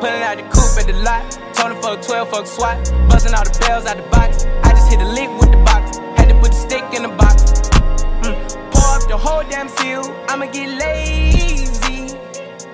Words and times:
Pulling 0.00 0.22
out 0.22 0.38
the 0.38 0.44
at 0.80 0.86
the 0.86 0.94
lot. 1.04 1.30
Told 1.52 1.72
him 1.72 1.82
fuck 1.82 2.00
12, 2.00 2.30
fuck 2.30 2.46
SWAT. 2.46 2.76
Busting 3.10 3.34
all 3.34 3.44
the 3.44 3.58
bells 3.60 3.84
out 3.84 3.98
the 3.98 4.02
box. 4.04 4.46
I 4.64 4.70
just 4.70 4.90
hit 4.90 4.98
a 4.98 5.04
with 5.04 5.52
the 5.52 5.58
box. 5.58 5.98
Had 6.16 6.30
to 6.30 6.40
put 6.40 6.52
the 6.52 6.56
stick 6.56 6.84
in 6.94 7.02
the 7.02 7.10
box. 7.10 7.42
Mm. 8.24 8.72
Pour 8.72 8.96
up 8.96 9.06
the 9.08 9.18
whole 9.18 9.42
damn 9.42 9.68
seal. 9.68 10.00
I'ma 10.26 10.46
get 10.46 10.70
lazy. 10.80 12.16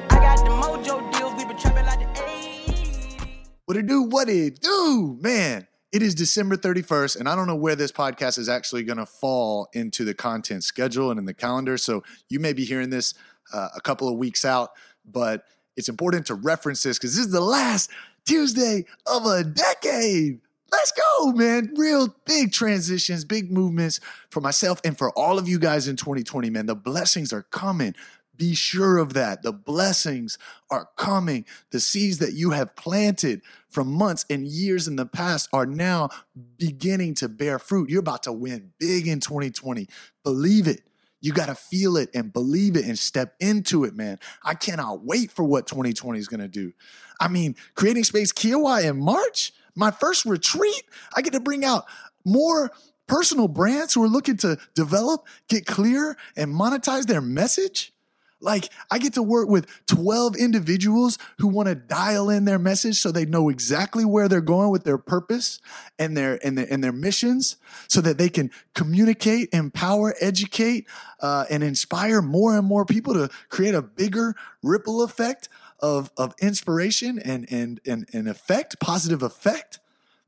I 0.08 0.20
got 0.22 0.38
the 0.44 0.52
mojo 0.52 1.02
deals. 1.18 1.34
We 1.34 1.46
been 1.46 1.58
trapping 1.58 1.84
like 1.84 1.98
the 1.98 2.20
80s. 2.20 3.26
What 3.64 3.76
it 3.76 3.88
do? 3.88 4.02
What 4.02 4.28
it 4.28 4.60
do? 4.60 5.18
Man, 5.20 5.66
it 5.90 6.02
is 6.02 6.14
December 6.14 6.56
31st, 6.56 7.18
and 7.18 7.28
I 7.28 7.34
don't 7.34 7.48
know 7.48 7.56
where 7.56 7.74
this 7.74 7.90
podcast 7.90 8.38
is 8.38 8.48
actually 8.48 8.84
going 8.84 8.98
to 8.98 9.06
fall 9.06 9.68
into 9.72 10.04
the 10.04 10.14
content 10.14 10.62
schedule 10.62 11.10
and 11.10 11.18
in 11.18 11.24
the 11.24 11.34
calendar. 11.34 11.76
So 11.76 12.04
you 12.28 12.38
may 12.38 12.52
be 12.52 12.64
hearing 12.64 12.90
this 12.90 13.14
uh, 13.52 13.70
a 13.74 13.80
couple 13.80 14.08
of 14.08 14.16
weeks 14.16 14.44
out, 14.44 14.70
but 15.04 15.42
it's 15.76 15.88
important 15.88 16.26
to 16.26 16.34
reference 16.34 16.82
this 16.82 16.98
because 16.98 17.16
this 17.16 17.26
is 17.26 17.32
the 17.32 17.40
last 17.40 17.90
Tuesday 18.24 18.84
of 19.06 19.26
a 19.26 19.44
decade. 19.44 20.40
Let's 20.72 20.92
go, 20.92 21.32
man. 21.32 21.72
Real 21.76 22.14
big 22.24 22.52
transitions, 22.52 23.24
big 23.24 23.52
movements 23.52 24.00
for 24.30 24.40
myself 24.40 24.80
and 24.84 24.98
for 24.98 25.10
all 25.16 25.38
of 25.38 25.48
you 25.48 25.58
guys 25.58 25.86
in 25.86 25.96
2020, 25.96 26.50
man. 26.50 26.66
The 26.66 26.74
blessings 26.74 27.32
are 27.32 27.42
coming. 27.44 27.94
Be 28.36 28.54
sure 28.54 28.98
of 28.98 29.14
that. 29.14 29.42
The 29.42 29.52
blessings 29.52 30.38
are 30.70 30.88
coming. 30.96 31.46
The 31.70 31.80
seeds 31.80 32.18
that 32.18 32.34
you 32.34 32.50
have 32.50 32.76
planted 32.76 33.42
from 33.68 33.92
months 33.92 34.26
and 34.28 34.46
years 34.46 34.88
in 34.88 34.96
the 34.96 35.06
past 35.06 35.48
are 35.52 35.66
now 35.66 36.10
beginning 36.58 37.14
to 37.14 37.28
bear 37.28 37.58
fruit. 37.58 37.88
You're 37.88 38.00
about 38.00 38.24
to 38.24 38.32
win 38.32 38.72
big 38.78 39.06
in 39.06 39.20
2020. 39.20 39.88
Believe 40.22 40.66
it. 40.66 40.82
You 41.26 41.32
got 41.32 41.46
to 41.46 41.56
feel 41.56 41.96
it 41.96 42.10
and 42.14 42.32
believe 42.32 42.76
it 42.76 42.84
and 42.84 42.96
step 42.96 43.34
into 43.40 43.82
it, 43.82 43.96
man. 43.96 44.20
I 44.44 44.54
cannot 44.54 45.04
wait 45.04 45.32
for 45.32 45.42
what 45.42 45.66
2020 45.66 46.20
is 46.20 46.28
going 46.28 46.38
to 46.38 46.46
do. 46.46 46.72
I 47.18 47.26
mean, 47.26 47.56
creating 47.74 48.04
space 48.04 48.32
Kiawah 48.32 48.88
in 48.88 49.00
March, 49.00 49.52
my 49.74 49.90
first 49.90 50.24
retreat, 50.24 50.84
I 51.16 51.22
get 51.22 51.32
to 51.32 51.40
bring 51.40 51.64
out 51.64 51.84
more 52.24 52.70
personal 53.08 53.48
brands 53.48 53.92
who 53.92 54.04
are 54.04 54.08
looking 54.08 54.36
to 54.36 54.56
develop, 54.76 55.26
get 55.48 55.66
clear, 55.66 56.16
and 56.36 56.54
monetize 56.54 57.06
their 57.06 57.20
message. 57.20 57.92
Like, 58.40 58.68
I 58.90 58.98
get 58.98 59.14
to 59.14 59.22
work 59.22 59.48
with 59.48 59.66
12 59.86 60.36
individuals 60.36 61.18
who 61.38 61.48
want 61.48 61.68
to 61.68 61.74
dial 61.74 62.28
in 62.28 62.44
their 62.44 62.58
message 62.58 62.96
so 62.96 63.10
they 63.10 63.24
know 63.24 63.48
exactly 63.48 64.04
where 64.04 64.28
they're 64.28 64.42
going 64.42 64.70
with 64.70 64.84
their 64.84 64.98
purpose 64.98 65.58
and 65.98 66.16
their 66.16 66.38
and 66.44 66.58
their, 66.58 66.66
and 66.70 66.84
their 66.84 66.92
missions 66.92 67.56
so 67.88 68.02
that 68.02 68.18
they 68.18 68.28
can 68.28 68.50
communicate, 68.74 69.48
empower, 69.54 70.14
educate, 70.20 70.86
uh, 71.20 71.46
and 71.50 71.64
inspire 71.64 72.20
more 72.20 72.56
and 72.56 72.66
more 72.66 72.84
people 72.84 73.14
to 73.14 73.30
create 73.48 73.74
a 73.74 73.82
bigger 73.82 74.34
ripple 74.62 75.02
effect 75.02 75.48
of, 75.80 76.10
of 76.16 76.34
inspiration 76.40 77.18
and, 77.18 77.46
and, 77.50 77.80
and, 77.86 78.06
and 78.12 78.28
effect, 78.28 78.80
positive 78.80 79.22
effect. 79.22 79.78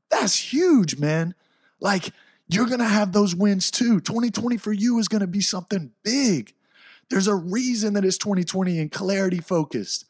That's 0.09 0.53
huge, 0.53 0.97
man. 0.97 1.35
Like, 1.79 2.11
you're 2.47 2.65
going 2.65 2.79
to 2.79 2.85
have 2.85 3.13
those 3.13 3.35
wins 3.35 3.69
too. 3.69 3.99
2020 3.99 4.57
for 4.57 4.73
you 4.73 4.97
is 4.99 5.07
going 5.07 5.21
to 5.21 5.27
be 5.27 5.41
something 5.41 5.91
big. 6.03 6.53
There's 7.09 7.27
a 7.27 7.35
reason 7.35 7.93
that 7.95 8.05
it's 8.05 8.17
2020 8.17 8.79
and 8.79 8.91
clarity 8.91 9.39
focused. 9.39 10.05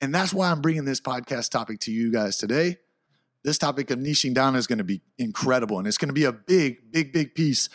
And 0.00 0.14
that's 0.14 0.32
why 0.32 0.50
I'm 0.50 0.60
bringing 0.60 0.84
this 0.84 1.00
podcast 1.00 1.50
topic 1.50 1.80
to 1.80 1.92
you 1.92 2.12
guys 2.12 2.36
today. 2.36 2.78
This 3.42 3.58
topic 3.58 3.90
of 3.90 3.98
niching 3.98 4.34
down 4.34 4.54
is 4.54 4.66
going 4.66 4.78
to 4.78 4.84
be 4.84 5.00
incredible. 5.18 5.78
And 5.78 5.86
it's 5.88 5.98
going 5.98 6.08
to 6.08 6.14
be 6.14 6.24
a 6.24 6.32
big, 6.32 6.92
big, 6.92 7.12
big 7.12 7.34
piece 7.34 7.68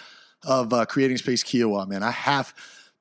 of 0.45 0.73
uh, 0.73 0.85
creating 0.85 1.17
space 1.17 1.43
Kiawah, 1.43 1.87
man. 1.87 2.03
I 2.03 2.11
have 2.11 2.53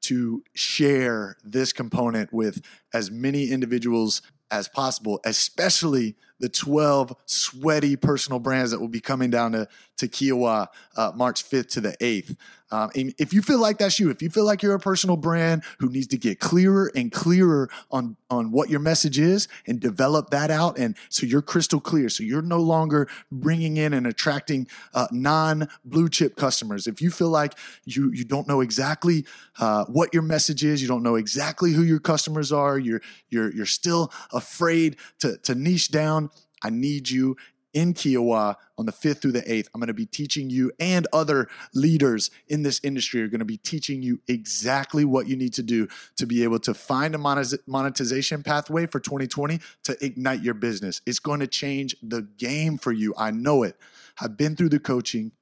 to 0.02 0.42
share 0.54 1.36
this 1.44 1.72
component 1.72 2.32
with 2.32 2.62
as 2.92 3.10
many 3.10 3.50
individuals 3.50 4.22
as 4.50 4.68
possible, 4.68 5.20
especially 5.24 6.16
the 6.38 6.48
12 6.48 7.16
sweaty 7.24 7.96
personal 7.96 8.38
brands 8.40 8.72
that 8.72 8.80
will 8.80 8.88
be 8.88 9.00
coming 9.00 9.30
down 9.30 9.52
to, 9.52 9.68
to 9.96 10.08
Kiawah 10.08 10.66
uh, 10.96 11.12
March 11.14 11.48
5th 11.48 11.70
to 11.70 11.80
the 11.80 11.96
8th. 12.00 12.36
Um, 12.72 12.90
if 12.94 13.34
you 13.34 13.42
feel 13.42 13.60
like 13.60 13.78
that's 13.78 14.00
you, 14.00 14.10
if 14.10 14.22
you 14.22 14.30
feel 14.30 14.44
like 14.44 14.62
you're 14.62 14.74
a 14.74 14.80
personal 14.80 15.16
brand 15.16 15.62
who 15.78 15.90
needs 15.90 16.06
to 16.08 16.16
get 16.16 16.40
clearer 16.40 16.90
and 16.96 17.12
clearer 17.12 17.68
on, 17.90 18.16
on 18.30 18.50
what 18.50 18.70
your 18.70 18.80
message 18.80 19.18
is 19.18 19.46
and 19.66 19.78
develop 19.78 20.30
that 20.30 20.50
out, 20.50 20.78
and 20.78 20.96
so 21.10 21.26
you're 21.26 21.42
crystal 21.42 21.80
clear, 21.80 22.08
so 22.08 22.22
you're 22.22 22.40
no 22.40 22.58
longer 22.58 23.08
bringing 23.30 23.76
in 23.76 23.92
and 23.92 24.06
attracting 24.06 24.66
uh, 24.94 25.06
non 25.12 25.68
blue 25.84 26.08
chip 26.08 26.34
customers. 26.34 26.86
If 26.86 27.02
you 27.02 27.10
feel 27.10 27.28
like 27.28 27.54
you 27.84 28.10
you 28.12 28.24
don't 28.24 28.48
know 28.48 28.62
exactly 28.62 29.26
uh, 29.60 29.84
what 29.84 30.14
your 30.14 30.22
message 30.22 30.64
is, 30.64 30.80
you 30.80 30.88
don't 30.88 31.02
know 31.02 31.16
exactly 31.16 31.72
who 31.72 31.82
your 31.82 32.00
customers 32.00 32.50
are, 32.52 32.78
you're 32.78 33.02
you're 33.28 33.52
you're 33.52 33.66
still 33.66 34.10
afraid 34.32 34.96
to 35.18 35.36
to 35.38 35.54
niche 35.54 35.90
down. 35.90 36.30
I 36.64 36.70
need 36.70 37.10
you 37.10 37.36
in 37.72 37.94
Kiawah 37.94 38.56
on 38.76 38.86
the 38.86 38.92
5th 38.92 39.22
through 39.22 39.32
the 39.32 39.42
8th. 39.42 39.68
I'm 39.74 39.80
going 39.80 39.88
to 39.88 39.94
be 39.94 40.06
teaching 40.06 40.50
you 40.50 40.72
and 40.78 41.06
other 41.12 41.48
leaders 41.74 42.30
in 42.48 42.62
this 42.62 42.80
industry 42.82 43.22
are 43.22 43.28
going 43.28 43.38
to 43.40 43.44
be 43.44 43.56
teaching 43.56 44.02
you 44.02 44.20
exactly 44.28 45.04
what 45.04 45.26
you 45.26 45.36
need 45.36 45.54
to 45.54 45.62
do 45.62 45.88
to 46.16 46.26
be 46.26 46.42
able 46.42 46.58
to 46.60 46.74
find 46.74 47.14
a 47.14 47.58
monetization 47.66 48.42
pathway 48.42 48.86
for 48.86 49.00
2020 49.00 49.60
to 49.84 50.04
ignite 50.04 50.42
your 50.42 50.54
business. 50.54 51.00
It's 51.06 51.18
going 51.18 51.40
to 51.40 51.46
change 51.46 51.96
the 52.02 52.22
game 52.22 52.78
for 52.78 52.92
you. 52.92 53.14
I 53.16 53.30
know 53.30 53.62
it. 53.62 53.76
I've 54.20 54.36
been 54.36 54.56
through 54.56 54.70
the 54.70 54.80
coaching. 54.80 55.32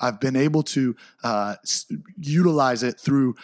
I've 0.00 0.20
been 0.20 0.36
able 0.36 0.62
to 0.64 0.96
uh, 1.24 1.56
utilize 2.18 2.82
it 2.82 2.98
through 2.98 3.36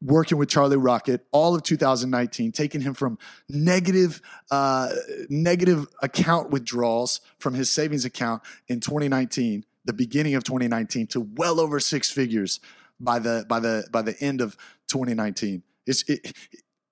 working 0.00 0.38
with 0.38 0.48
Charlie 0.48 0.76
Rocket 0.76 1.26
all 1.32 1.54
of 1.54 1.62
2019, 1.62 2.52
taking 2.52 2.80
him 2.80 2.94
from 2.94 3.18
negative, 3.48 4.20
uh, 4.50 4.90
negative 5.28 5.86
account 6.02 6.50
withdrawals 6.50 7.20
from 7.38 7.54
his 7.54 7.70
savings 7.70 8.04
account 8.04 8.42
in 8.68 8.80
2019, 8.80 9.64
the 9.84 9.92
beginning 9.92 10.34
of 10.34 10.44
2019, 10.44 11.06
to 11.08 11.20
well 11.20 11.60
over 11.60 11.80
six 11.80 12.10
figures 12.10 12.60
by 13.00 13.18
the 13.18 13.44
by 13.48 13.60
the 13.60 13.86
by 13.90 14.02
the 14.02 14.16
end 14.20 14.40
of 14.40 14.56
2019. 14.88 15.62
It's 15.86 16.02
it, 16.08 16.32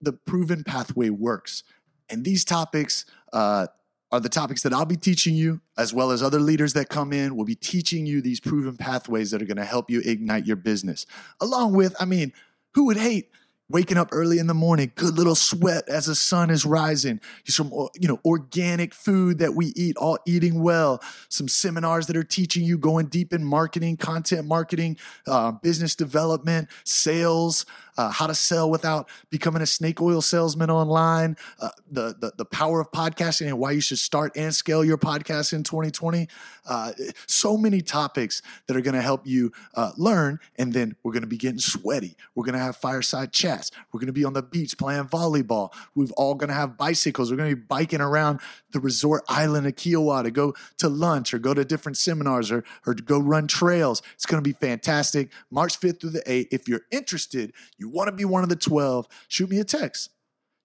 the 0.01 0.13
proven 0.13 0.65
pathway 0.65 1.11
works, 1.11 1.63
and 2.09 2.25
these 2.25 2.45
topics. 2.45 3.05
Uh, 3.33 3.67
are 4.13 4.21
the 4.21 4.29
topics 4.29 4.63
that 4.63 4.75
I'll 4.75 4.85
be 4.85 4.97
teaching 4.97 5.35
you, 5.35 5.61
as 5.77 5.95
well 5.95 6.11
as 6.11 6.23
other 6.23 6.39
leaders 6.39 6.75
that 6.75 6.91
come 6.91 7.13
in. 7.13 7.35
will 7.35 7.47
be 7.47 7.55
teaching 7.55 8.05
you 8.05 8.21
these 8.21 8.39
proven 8.39 8.77
pathways 8.77 9.31
that 9.31 9.41
are 9.41 9.47
going 9.47 9.57
to 9.57 9.65
help 9.65 9.91
you 9.91 10.03
ignite 10.05 10.47
your 10.47 10.57
business. 10.57 11.07
Along 11.41 11.73
with, 11.73 11.97
I 11.99 12.05
mean, 12.05 12.33
who 12.75 12.85
would 12.85 12.99
hate 12.99 13.31
waking 13.73 13.97
up 13.97 14.11
early 14.13 14.39
in 14.39 14.47
the 14.47 14.55
morning, 14.55 14.93
good 14.95 15.17
little 15.17 15.35
sweat 15.35 15.89
as 15.89 16.05
the 16.07 16.15
sun 16.15 16.51
is 16.51 16.67
rising, 16.67 17.21
some 17.47 17.73
you 17.99 18.07
know 18.07 18.21
organic 18.25 18.93
food 18.93 19.39
that 19.39 19.55
we 19.55 19.67
eat, 19.75 19.97
all 19.97 20.19
eating 20.27 20.63
well, 20.63 21.03
some 21.29 21.49
seminars 21.49 22.07
that 22.07 22.17
are 22.17 22.23
teaching 22.23 22.65
you 22.65 22.77
going 22.77 23.07
deep 23.07 23.33
in 23.33 23.43
marketing, 23.43 23.97
content 23.97 24.47
marketing, 24.47 24.99
uh, 25.27 25.53
business 25.53 25.95
development, 25.95 26.69
sales, 26.85 27.65
uh, 27.97 28.11
how 28.11 28.27
to 28.27 28.35
sell 28.35 28.71
without 28.71 29.09
becoming 29.31 29.63
a 29.63 29.67
snake 29.67 30.01
oil 30.01 30.21
salesman 30.21 30.71
online, 30.71 31.37
uh, 31.61 31.69
the, 31.91 32.15
the, 32.19 32.33
the 32.37 32.45
power 32.45 32.81
of 32.81 32.91
podcasting 32.91 33.47
and 33.47 33.59
why 33.59 33.71
you 33.71 33.81
should 33.81 33.99
start 33.99 34.37
and 34.37 34.55
scale 34.55 34.85
your 34.85 34.99
podcast 34.99 35.53
in 35.53 35.63
2020. 35.63 36.29
Uh, 36.67 36.93
so 37.27 37.57
many 37.57 37.81
topics 37.81 38.41
that 38.67 38.77
are 38.77 38.81
going 38.81 38.95
to 38.95 39.03
help 39.03 39.27
you 39.27 39.53
uh, 39.75 39.93
learn, 39.97 40.39
and 40.57 40.73
then 40.73 40.95
we're 41.03 41.13
going 41.13 41.23
to 41.23 41.29
be 41.29 41.37
getting 41.37 41.59
sweaty. 41.59 42.17
We're 42.35 42.45
going 42.45 42.55
to 42.55 42.61
have 42.61 42.77
fireside 42.77 43.33
chats. 43.33 43.71
We're 43.93 43.99
going 43.99 44.07
to 44.07 44.13
be 44.13 44.25
on 44.25 44.33
the 44.33 44.43
beach 44.43 44.79
playing 44.79 45.05
volleyball. 45.05 45.73
We've 45.95 46.13
all 46.13 46.35
going 46.35 46.49
to 46.49 46.55
have 46.55 46.77
bicycles. 46.77 47.31
We're 47.31 47.37
going 47.37 47.51
to 47.51 47.57
be 47.57 47.63
biking 47.63 48.01
around 48.01 48.41
the 48.71 48.81
resort 48.81 49.25
island 49.29 49.67
of 49.67 49.75
Kiawah 49.75 50.23
to 50.23 50.31
go 50.31 50.55
to 50.79 50.89
lunch 50.89 51.35
or 51.35 51.39
go 51.39 51.53
to 51.53 51.65
different 51.65 51.97
seminars 51.97 52.51
or 52.51 52.65
or 52.87 52.95
to 52.95 53.03
go 53.03 53.19
run 53.19 53.47
trails. 53.47 54.03
It's 54.15 54.27
going 54.27 54.43
to 54.43 54.49
be 54.49 54.55
fantastic. 54.55 55.31
March 55.51 55.79
5th 55.79 56.01
through 56.01 56.11
the 56.11 56.21
8th. 56.23 56.49
If 56.51 56.69
you're 56.69 56.83
interested, 56.91 57.53
you 57.83 57.89
want 57.89 58.07
to 58.07 58.13
be 58.13 58.25
one 58.25 58.45
of 58.45 58.49
the 58.49 58.57
12, 58.57 59.09
shoot 59.27 59.51
me 59.51 59.59
a 59.59 59.65
text. 59.65 60.11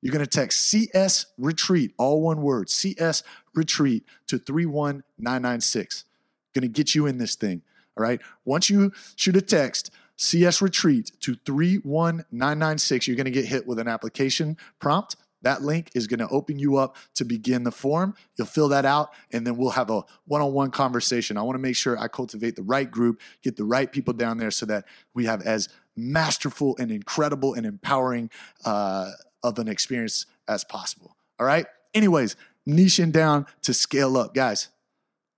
You're 0.01 0.13
going 0.13 0.23
to 0.23 0.29
text 0.29 0.61
CS 0.61 1.25
Retreat, 1.39 1.94
all 1.97 2.22
one 2.22 2.43
word, 2.43 2.69
CS 2.69 3.23
Retreat 3.55 4.05
to 4.28 4.37
31996. 4.37 6.05
Going 6.53 6.61
to 6.61 6.67
get 6.67 6.93
you 6.93 7.08
in 7.08 7.17
this 7.17 7.34
thing. 7.35 7.64
All 7.97 8.03
right. 8.03 8.22
Once 8.46 8.69
you 8.69 8.91
shoot 9.16 9.35
a 9.35 9.41
text, 9.41 9.90
CS 10.16 10.61
Retreat 10.61 11.11
to 11.22 11.35
31996, 11.46 13.08
you're 13.08 13.17
going 13.17 13.25
to 13.25 13.31
get 13.31 13.46
hit 13.46 13.66
with 13.66 13.79
an 13.79 13.87
application 13.87 14.55
prompt. 14.79 15.16
That 15.41 15.64
link 15.64 15.90
is 15.96 16.05
going 16.08 16.19
to 16.19 16.28
open 16.29 16.59
you 16.59 16.78
up 16.78 16.96
to 17.16 17.25
begin 17.25 17.64
the 17.64 17.72
form. 17.72 18.16
You'll 18.35 18.47
fill 18.47 18.69
that 18.69 18.85
out, 18.85 19.14
and 19.31 19.46
then 19.46 19.58
we'll 19.58 19.72
have 19.72 19.90
a 19.90 20.03
one 20.25 20.41
on 20.41 20.53
one 20.53 20.72
conversation. 20.72 21.37
I 21.37 21.41
want 21.41 21.55
to 21.55 21.61
make 21.61 21.75
sure 21.75 21.97
I 21.97 22.08
cultivate 22.08 22.55
the 22.55 22.64
right 22.64 22.90
group, 22.90 23.22
get 23.43 23.55
the 23.55 23.64
right 23.64 23.91
people 23.91 24.14
down 24.14 24.37
there 24.37 24.52
so 24.52 24.66
that 24.67 24.85
we 25.14 25.25
have 25.25 25.41
as 25.41 25.69
masterful 25.97 26.76
and 26.79 26.91
incredible 26.91 27.53
and 27.53 27.66
empowering 27.66 28.29
uh, 28.64 29.11
of 29.44 29.59
an 29.59 29.67
experience 29.67 30.26
as 30.47 30.64
possible. 30.64 31.16
All 31.40 31.46
right. 31.46 31.66
Anyways, 31.94 32.35
niching 32.67 33.11
down 33.11 33.46
to 33.64 33.73
scale 33.73 34.17
up, 34.17 34.34
guys. 34.34 34.70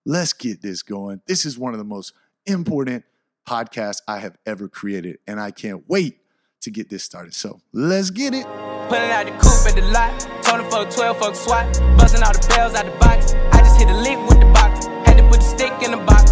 Let's 0.05 0.33
get 0.33 0.61
this 0.61 0.81
going. 0.81 1.21
This 1.27 1.45
is 1.45 1.57
one 1.57 1.73
of 1.73 1.77
the 1.77 1.85
most 1.85 2.13
important 2.45 3.05
podcasts 3.47 4.01
I 4.07 4.19
have 4.19 4.37
ever 4.45 4.67
created, 4.67 5.19
and 5.27 5.39
I 5.39 5.51
can't 5.51 5.83
wait 5.87 6.17
to 6.61 6.71
get 6.71 6.89
this 6.89 7.03
started. 7.03 7.33
So 7.33 7.61
let's 7.73 8.09
get 8.09 8.33
it. 8.33 8.45
Pulling 8.89 9.11
out 9.11 9.25
the 9.25 9.31
coupe 9.33 9.67
at 9.67 9.75
the 9.75 9.81
lot. 9.91 10.19
Told 10.43 10.61
him 10.61 10.71
fuck 10.71 10.89
12, 10.89 11.19
fuck 11.19 11.35
SWAT. 11.35 11.79
Busting 11.97 12.23
all 12.23 12.33
the 12.33 12.47
bells 12.49 12.73
out 12.73 12.85
the 12.85 12.91
box. 12.99 13.33
I 13.51 13.59
just 13.59 13.79
hit 13.79 13.89
a 13.89 13.95
lick 13.95 14.17
with 14.27 14.39
the 14.39 14.47
box. 14.47 14.87
Had 15.05 15.17
to 15.17 15.23
put 15.29 15.41
the 15.41 15.45
stick 15.45 15.73
in 15.83 15.91
the 15.91 15.97
box. 15.97 16.31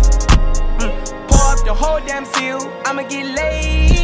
Mm. 0.80 1.28
Pour 1.28 1.54
up 1.54 1.64
the 1.66 1.74
whole 1.74 2.00
damn 2.00 2.26
seal. 2.26 2.60
I'ma 2.86 3.04
get 3.04 3.26
lazy. 3.36 3.97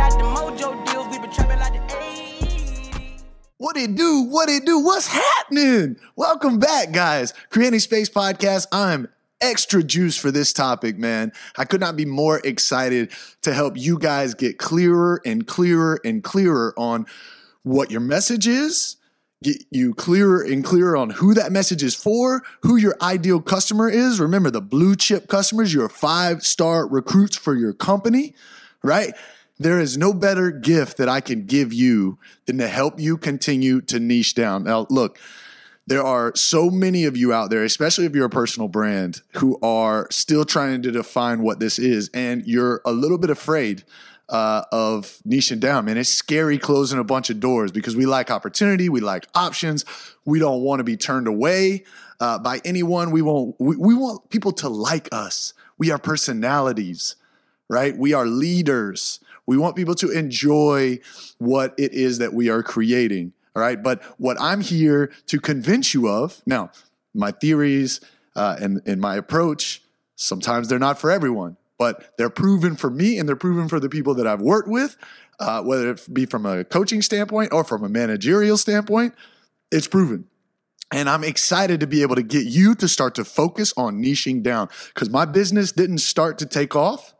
Got 0.00 0.12
the 0.12 0.24
mojo 0.24 0.86
deals. 0.86 1.08
We 1.08 1.18
been 1.18 1.30
trapping 1.30 1.58
like 1.58 1.74
the 1.74 1.94
80s. 1.94 3.22
What 3.58 3.76
it 3.76 3.94
do? 3.96 4.22
What 4.22 4.48
it 4.48 4.64
do? 4.64 4.78
What's 4.78 5.06
happening? 5.06 5.98
Welcome 6.16 6.58
back, 6.58 6.90
guys. 6.90 7.34
Creating 7.50 7.80
Space 7.80 8.08
Podcast. 8.08 8.66
I'm 8.72 9.08
extra 9.42 9.82
juice 9.82 10.16
for 10.16 10.30
this 10.30 10.54
topic, 10.54 10.96
man. 10.96 11.32
I 11.58 11.66
could 11.66 11.82
not 11.82 11.96
be 11.96 12.06
more 12.06 12.40
excited 12.44 13.10
to 13.42 13.52
help 13.52 13.76
you 13.76 13.98
guys 13.98 14.32
get 14.32 14.56
clearer 14.56 15.20
and 15.26 15.46
clearer 15.46 16.00
and 16.02 16.24
clearer 16.24 16.72
on 16.78 17.04
what 17.62 17.90
your 17.90 18.00
message 18.00 18.46
is, 18.46 18.96
get 19.42 19.62
you 19.70 19.92
clearer 19.92 20.40
and 20.40 20.64
clearer 20.64 20.96
on 20.96 21.10
who 21.10 21.34
that 21.34 21.52
message 21.52 21.82
is 21.82 21.94
for, 21.94 22.42
who 22.62 22.76
your 22.76 22.96
ideal 23.02 23.42
customer 23.42 23.90
is. 23.90 24.18
Remember 24.18 24.50
the 24.50 24.62
blue 24.62 24.96
chip 24.96 25.28
customers, 25.28 25.74
your 25.74 25.90
five 25.90 26.42
star 26.42 26.88
recruits 26.88 27.36
for 27.36 27.54
your 27.54 27.74
company, 27.74 28.34
right? 28.82 29.12
There 29.60 29.78
is 29.78 29.98
no 29.98 30.14
better 30.14 30.50
gift 30.50 30.96
that 30.96 31.10
I 31.10 31.20
can 31.20 31.44
give 31.44 31.70
you 31.70 32.18
than 32.46 32.56
to 32.58 32.66
help 32.66 32.98
you 32.98 33.18
continue 33.18 33.82
to 33.82 34.00
niche 34.00 34.34
down. 34.34 34.64
Now, 34.64 34.86
look, 34.88 35.18
there 35.86 36.02
are 36.02 36.32
so 36.34 36.70
many 36.70 37.04
of 37.04 37.14
you 37.14 37.34
out 37.34 37.50
there, 37.50 37.62
especially 37.62 38.06
if 38.06 38.14
you're 38.14 38.24
a 38.24 38.30
personal 38.30 38.68
brand, 38.68 39.20
who 39.34 39.58
are 39.62 40.08
still 40.10 40.46
trying 40.46 40.80
to 40.80 40.90
define 40.90 41.42
what 41.42 41.60
this 41.60 41.78
is, 41.78 42.08
and 42.14 42.42
you're 42.46 42.80
a 42.86 42.92
little 42.92 43.18
bit 43.18 43.28
afraid 43.28 43.84
uh, 44.30 44.62
of 44.72 45.18
niching 45.28 45.60
down. 45.60 45.84
Man, 45.84 45.98
it's 45.98 46.08
scary 46.08 46.56
closing 46.56 46.98
a 46.98 47.04
bunch 47.04 47.28
of 47.28 47.38
doors 47.38 47.70
because 47.70 47.94
we 47.94 48.06
like 48.06 48.30
opportunity, 48.30 48.88
we 48.88 49.00
like 49.00 49.26
options, 49.34 49.84
we 50.24 50.38
don't 50.38 50.62
want 50.62 50.80
to 50.80 50.84
be 50.84 50.96
turned 50.96 51.26
away 51.28 51.84
uh, 52.18 52.38
by 52.38 52.62
anyone. 52.64 53.10
We 53.10 53.20
want 53.20 53.56
we, 53.58 53.76
we 53.76 53.94
want 53.94 54.30
people 54.30 54.52
to 54.52 54.70
like 54.70 55.08
us. 55.12 55.52
We 55.76 55.90
are 55.90 55.98
personalities, 55.98 57.16
right? 57.68 57.94
We 57.94 58.14
are 58.14 58.24
leaders. 58.24 59.20
We 59.50 59.58
want 59.58 59.74
people 59.74 59.96
to 59.96 60.12
enjoy 60.12 61.00
what 61.38 61.74
it 61.76 61.92
is 61.92 62.18
that 62.18 62.32
we 62.32 62.48
are 62.50 62.62
creating. 62.62 63.32
All 63.56 63.60
right. 63.60 63.82
But 63.82 64.00
what 64.16 64.40
I'm 64.40 64.60
here 64.60 65.10
to 65.26 65.40
convince 65.40 65.92
you 65.92 66.08
of 66.08 66.40
now, 66.46 66.70
my 67.14 67.32
theories 67.32 68.00
uh, 68.36 68.58
and, 68.60 68.80
and 68.86 69.00
my 69.00 69.16
approach, 69.16 69.82
sometimes 70.14 70.68
they're 70.68 70.78
not 70.78 71.00
for 71.00 71.10
everyone, 71.10 71.56
but 71.80 72.16
they're 72.16 72.30
proven 72.30 72.76
for 72.76 72.90
me 72.90 73.18
and 73.18 73.28
they're 73.28 73.34
proven 73.34 73.66
for 73.68 73.80
the 73.80 73.88
people 73.88 74.14
that 74.14 74.26
I've 74.28 74.40
worked 74.40 74.68
with, 74.68 74.96
uh, 75.40 75.64
whether 75.64 75.90
it 75.90 76.14
be 76.14 76.26
from 76.26 76.46
a 76.46 76.62
coaching 76.62 77.02
standpoint 77.02 77.52
or 77.52 77.64
from 77.64 77.82
a 77.82 77.88
managerial 77.88 78.56
standpoint. 78.56 79.16
It's 79.72 79.88
proven. 79.88 80.28
And 80.92 81.10
I'm 81.10 81.24
excited 81.24 81.80
to 81.80 81.88
be 81.88 82.02
able 82.02 82.14
to 82.14 82.22
get 82.22 82.46
you 82.46 82.76
to 82.76 82.86
start 82.86 83.16
to 83.16 83.24
focus 83.24 83.74
on 83.76 84.00
niching 84.00 84.44
down 84.44 84.68
because 84.94 85.10
my 85.10 85.24
business 85.24 85.72
didn't 85.72 85.98
start 85.98 86.38
to 86.38 86.46
take 86.46 86.76
off 86.76 87.14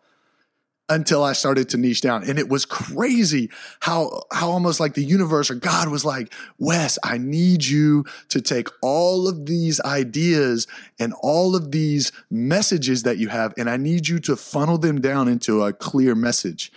until 0.91 1.23
I 1.23 1.33
started 1.33 1.69
to 1.71 1.79
niche 1.79 2.01
down. 2.01 2.29
And 2.29 2.39
it 2.39 2.49
was 2.49 2.67
crazy 2.67 3.49
how, 3.81 4.25
how 4.33 4.51
almost 4.51 4.81
like 4.81 4.95
the 4.95 5.05
universe 5.05 5.51
or 5.51 5.55
God 5.55 5.89
was 5.89 6.05
like, 6.05 6.33
Wes, 6.59 6.99
I 7.03 7.17
need 7.17 7.65
you 7.65 8.05
to 8.29 8.41
take 8.41 8.69
all 8.83 9.29
of 9.29 9.47
these 9.47 9.81
ideas 9.81 10.67
and 10.99 11.15
all 11.23 11.55
of 11.55 11.71
these 11.71 12.11
messages 12.31 13.05
that 13.05 13.19
you 13.19 13.29
have, 13.29 13.55
and 13.57 13.71
I 13.71 13.77
need 13.77 14.09
you 14.09 14.19
to 14.21 14.37
funnel 14.37 14.77
them 14.77 15.01
down 15.01 15.29
into 15.29 15.63
a 15.63 15.73
clear 15.73 16.15
message. 16.15 16.73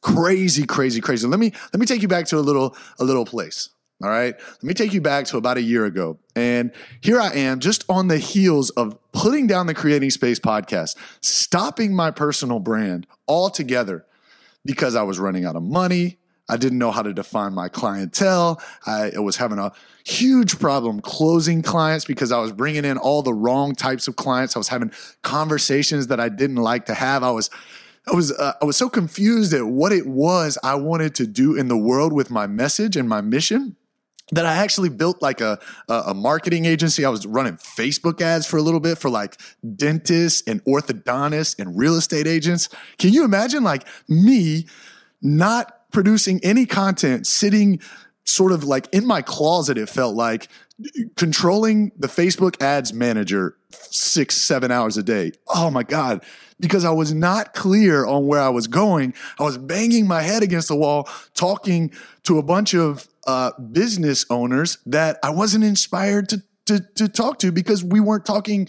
Crazy, 0.00 0.66
crazy, 0.66 1.00
crazy. 1.00 1.28
Let 1.28 1.38
me, 1.38 1.52
let 1.72 1.78
me 1.78 1.86
take 1.86 2.02
you 2.02 2.08
back 2.08 2.26
to 2.26 2.38
a 2.38 2.40
little, 2.40 2.74
a 2.98 3.04
little 3.04 3.24
place. 3.24 3.68
All 4.02 4.10
right. 4.10 4.34
Let 4.36 4.62
me 4.62 4.74
take 4.74 4.92
you 4.92 5.00
back 5.00 5.26
to 5.26 5.36
about 5.36 5.58
a 5.58 5.62
year 5.62 5.84
ago. 5.84 6.18
And 6.34 6.72
here 7.00 7.20
I 7.20 7.32
am 7.34 7.60
just 7.60 7.84
on 7.88 8.08
the 8.08 8.18
heels 8.18 8.70
of 8.70 8.98
putting 9.12 9.46
down 9.46 9.68
the 9.68 9.74
Creating 9.74 10.10
Space 10.10 10.40
podcast, 10.40 10.96
stopping 11.20 11.94
my 11.94 12.10
personal 12.10 12.58
brand 12.58 13.06
altogether 13.28 14.04
because 14.64 14.96
I 14.96 15.02
was 15.02 15.20
running 15.20 15.44
out 15.44 15.54
of 15.54 15.62
money. 15.62 16.18
I 16.48 16.56
didn't 16.56 16.78
know 16.78 16.90
how 16.90 17.02
to 17.02 17.14
define 17.14 17.54
my 17.54 17.68
clientele. 17.68 18.60
I 18.84 19.12
was 19.18 19.36
having 19.36 19.60
a 19.60 19.70
huge 20.04 20.58
problem 20.58 21.00
closing 21.00 21.62
clients 21.62 22.04
because 22.04 22.32
I 22.32 22.40
was 22.40 22.50
bringing 22.50 22.84
in 22.84 22.98
all 22.98 23.22
the 23.22 23.32
wrong 23.32 23.74
types 23.76 24.08
of 24.08 24.16
clients. 24.16 24.56
I 24.56 24.58
was 24.58 24.68
having 24.68 24.90
conversations 25.22 26.08
that 26.08 26.18
I 26.18 26.28
didn't 26.28 26.56
like 26.56 26.86
to 26.86 26.94
have. 26.94 27.22
I 27.22 27.30
was 27.30 27.50
I 28.10 28.16
was 28.16 28.32
uh, 28.32 28.54
I 28.60 28.64
was 28.64 28.76
so 28.76 28.88
confused 28.88 29.54
at 29.54 29.64
what 29.64 29.92
it 29.92 30.08
was 30.08 30.58
I 30.64 30.74
wanted 30.74 31.14
to 31.16 31.26
do 31.26 31.56
in 31.56 31.68
the 31.68 31.76
world 31.76 32.12
with 32.12 32.32
my 32.32 32.48
message 32.48 32.96
and 32.96 33.08
my 33.08 33.20
mission 33.20 33.76
that 34.32 34.46
I 34.46 34.54
actually 34.56 34.88
built 34.88 35.22
like 35.22 35.40
a, 35.40 35.58
a 35.88 36.14
marketing 36.14 36.64
agency. 36.64 37.04
I 37.04 37.10
was 37.10 37.26
running 37.26 37.54
Facebook 37.54 38.20
ads 38.20 38.46
for 38.46 38.56
a 38.56 38.62
little 38.62 38.80
bit 38.80 38.98
for 38.98 39.10
like 39.10 39.38
dentists 39.76 40.42
and 40.46 40.64
orthodontists 40.64 41.58
and 41.58 41.78
real 41.78 41.94
estate 41.94 42.26
agents. 42.26 42.68
Can 42.98 43.12
you 43.12 43.24
imagine 43.24 43.62
like 43.62 43.86
me 44.08 44.66
not 45.20 45.90
producing 45.92 46.40
any 46.42 46.66
content, 46.66 47.26
sitting 47.26 47.80
sort 48.24 48.52
of 48.52 48.64
like 48.64 48.88
in 48.92 49.06
my 49.06 49.22
closet, 49.22 49.76
it 49.78 49.88
felt 49.88 50.14
like 50.14 50.48
controlling 51.16 51.92
the 51.96 52.08
Facebook 52.08 52.60
ads 52.62 52.92
manager 52.92 53.56
six, 53.70 54.36
seven 54.36 54.70
hours 54.70 54.96
a 54.96 55.02
day. 55.02 55.32
Oh 55.48 55.70
my 55.70 55.82
God. 55.82 56.24
Because 56.58 56.84
I 56.84 56.90
was 56.90 57.12
not 57.12 57.54
clear 57.54 58.06
on 58.06 58.26
where 58.26 58.40
I 58.40 58.48
was 58.48 58.66
going. 58.66 59.14
I 59.38 59.42
was 59.42 59.58
banging 59.58 60.06
my 60.06 60.22
head 60.22 60.42
against 60.42 60.68
the 60.68 60.76
wall, 60.76 61.08
talking 61.34 61.92
to 62.24 62.38
a 62.38 62.42
bunch 62.42 62.74
of 62.74 63.08
uh, 63.26 63.52
business 63.60 64.26
owners 64.30 64.78
that 64.86 65.18
I 65.22 65.30
wasn't 65.30 65.64
inspired 65.64 66.28
to, 66.30 66.42
to, 66.66 66.80
to 66.96 67.08
talk 67.08 67.38
to 67.40 67.52
because 67.52 67.84
we 67.84 68.00
weren't 68.00 68.26
talking 68.26 68.68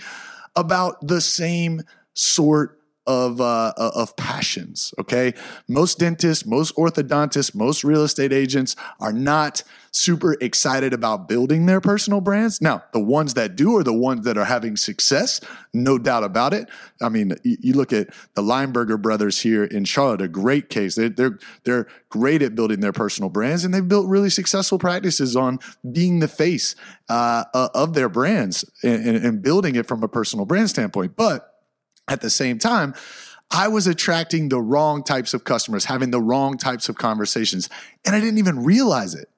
about 0.55 1.07
the 1.07 1.21
same 1.21 1.81
sort 2.13 2.79
of 3.05 3.41
uh, 3.41 3.73
of 3.77 4.15
passions. 4.15 4.93
Okay, 4.99 5.33
most 5.67 5.99
dentists, 5.99 6.45
most 6.45 6.75
orthodontists, 6.75 7.53
most 7.53 7.83
real 7.83 8.03
estate 8.03 8.31
agents 8.31 8.75
are 8.99 9.13
not 9.13 9.63
super 9.91 10.35
excited 10.41 10.91
about 10.91 11.27
building 11.27 11.67
their 11.67 11.79
personal 11.79 12.19
brands. 12.19 12.61
Now, 12.61 12.83
the 12.93 12.99
ones 12.99 13.35
that 13.35 13.55
do 13.55 13.77
are 13.77 13.83
the 13.83 13.93
ones 13.93 14.25
that 14.25 14.39
are 14.39 14.45
having 14.45 14.75
success, 14.75 15.39
no 15.71 15.99
doubt 15.99 16.23
about 16.23 16.51
it. 16.53 16.67
I 16.99 17.09
mean, 17.09 17.35
you, 17.43 17.73
look 17.73 17.93
at 17.93 18.07
the 18.33 18.41
Lineberger 18.41 18.99
brothers 18.99 19.41
here 19.41 19.63
in 19.63 19.85
Charlotte, 19.85 20.21
a 20.21 20.27
great 20.27 20.69
case. 20.69 20.95
They, 20.95 21.09
they're 21.09 21.37
they're 21.63 21.87
great 22.09 22.41
at 22.41 22.55
building 22.55 22.79
their 22.79 22.93
personal 22.93 23.29
brands, 23.29 23.63
and 23.63 23.73
they've 23.73 23.87
built 23.87 24.07
really 24.07 24.29
successful 24.29 24.79
practices 24.79 25.35
on 25.35 25.59
being 25.91 26.19
the 26.19 26.27
face 26.27 26.75
uh 27.09 27.43
of 27.53 27.93
their 27.93 28.09
brands 28.09 28.63
and, 28.81 29.17
and 29.17 29.41
building 29.41 29.75
it 29.75 29.85
from 29.85 30.01
a 30.03 30.07
personal 30.07 30.45
brand 30.45 30.69
standpoint, 30.69 31.15
but 31.15 31.52
at 32.07 32.21
the 32.21 32.29
same 32.29 32.59
time, 32.59 32.93
I 33.51 33.67
was 33.67 33.85
attracting 33.85 34.49
the 34.49 34.61
wrong 34.61 35.03
types 35.03 35.33
of 35.33 35.43
customers, 35.43 35.85
having 35.85 36.11
the 36.11 36.21
wrong 36.21 36.57
types 36.57 36.89
of 36.89 36.97
conversations, 36.97 37.69
and 38.03 38.15
I 38.15 38.19
didn't 38.19 38.39
even 38.39 38.63
realize 38.63 39.13
it. 39.13 39.29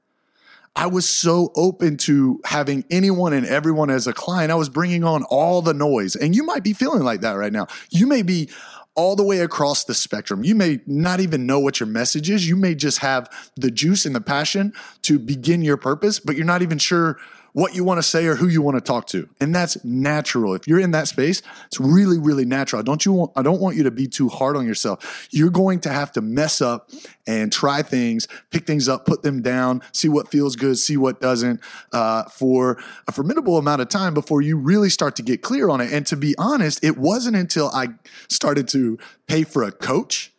I 0.75 0.87
was 0.87 1.07
so 1.07 1.51
open 1.55 1.95
to 1.97 2.41
having 2.43 2.83
anyone 2.89 3.31
and 3.31 3.45
everyone 3.45 3.89
as 3.89 4.07
a 4.07 4.13
client. 4.13 4.51
I 4.51 4.55
was 4.55 4.67
bringing 4.67 5.05
on 5.05 5.23
all 5.23 5.61
the 5.61 5.73
noise. 5.73 6.17
And 6.17 6.35
you 6.35 6.43
might 6.43 6.63
be 6.63 6.73
feeling 6.73 7.03
like 7.03 7.21
that 7.21 7.33
right 7.33 7.53
now. 7.53 7.67
You 7.89 8.07
may 8.07 8.23
be 8.23 8.49
all 8.93 9.15
the 9.15 9.23
way 9.23 9.39
across 9.39 9.85
the 9.85 9.93
spectrum. 9.93 10.43
You 10.43 10.53
may 10.53 10.81
not 10.85 11.21
even 11.21 11.45
know 11.45 11.59
what 11.59 11.79
your 11.79 11.87
message 11.87 12.29
is. 12.29 12.47
You 12.47 12.57
may 12.57 12.75
just 12.75 12.99
have 12.99 13.29
the 13.55 13.71
juice 13.71 14.05
and 14.05 14.15
the 14.15 14.21
passion 14.21 14.73
to 15.03 15.17
begin 15.17 15.61
your 15.61 15.77
purpose, 15.77 16.19
but 16.19 16.35
you're 16.35 16.45
not 16.45 16.61
even 16.61 16.77
sure 16.77 17.17
what 17.55 17.73
you 17.73 17.85
want 17.85 17.97
to 17.97 18.03
say 18.03 18.25
or 18.25 18.35
who 18.35 18.49
you 18.49 18.61
want 18.61 18.75
to 18.75 18.81
talk 18.81 19.07
to. 19.07 19.29
And 19.39 19.55
that's 19.55 19.81
natural. 19.85 20.55
If 20.55 20.67
you're 20.67 20.81
in 20.81 20.91
that 20.91 21.07
space, 21.07 21.41
it's 21.67 21.79
really, 21.79 22.19
really 22.19 22.43
natural. 22.43 22.81
I 22.81 22.83
don't 22.83 23.05
you 23.05 23.13
want, 23.13 23.31
I 23.37 23.43
don't 23.43 23.61
want 23.61 23.77
you 23.77 23.83
to 23.83 23.91
be 23.91 24.07
too 24.07 24.27
hard 24.27 24.57
on 24.57 24.65
yourself. 24.65 25.29
You're 25.31 25.49
going 25.49 25.79
to 25.79 25.89
have 25.89 26.11
to 26.11 26.21
mess 26.21 26.59
up 26.59 26.89
and 27.25 27.53
try 27.53 27.81
things, 27.81 28.27
pick 28.51 28.67
things 28.67 28.89
up, 28.89 29.05
put 29.05 29.23
them 29.23 29.41
down, 29.41 29.81
see 29.93 30.09
what 30.09 30.27
feels 30.27 30.57
good, 30.57 30.77
see 30.77 30.97
what 30.97 31.21
doesn't, 31.21 31.61
uh, 31.93 32.25
for 32.25 32.77
a 33.07 33.13
formidable 33.13 33.57
amount 33.57 33.81
of 33.81 33.87
time 33.87 34.13
before 34.13 34.41
you 34.41 34.57
really 34.57 34.89
start 34.89 35.15
to 35.15 35.23
get 35.23 35.41
clear 35.41 35.69
on 35.69 35.79
it. 35.79 35.93
And 35.93 36.05
to 36.07 36.17
be 36.17 36.35
honest, 36.37 36.83
it 36.83 36.97
wasn't 36.97 37.37
until 37.37 37.69
I 37.69 37.87
started 38.27 38.67
to 38.69 38.99
pay 39.27 39.45
for 39.45 39.63
a 39.63 39.71
coach 39.71 40.33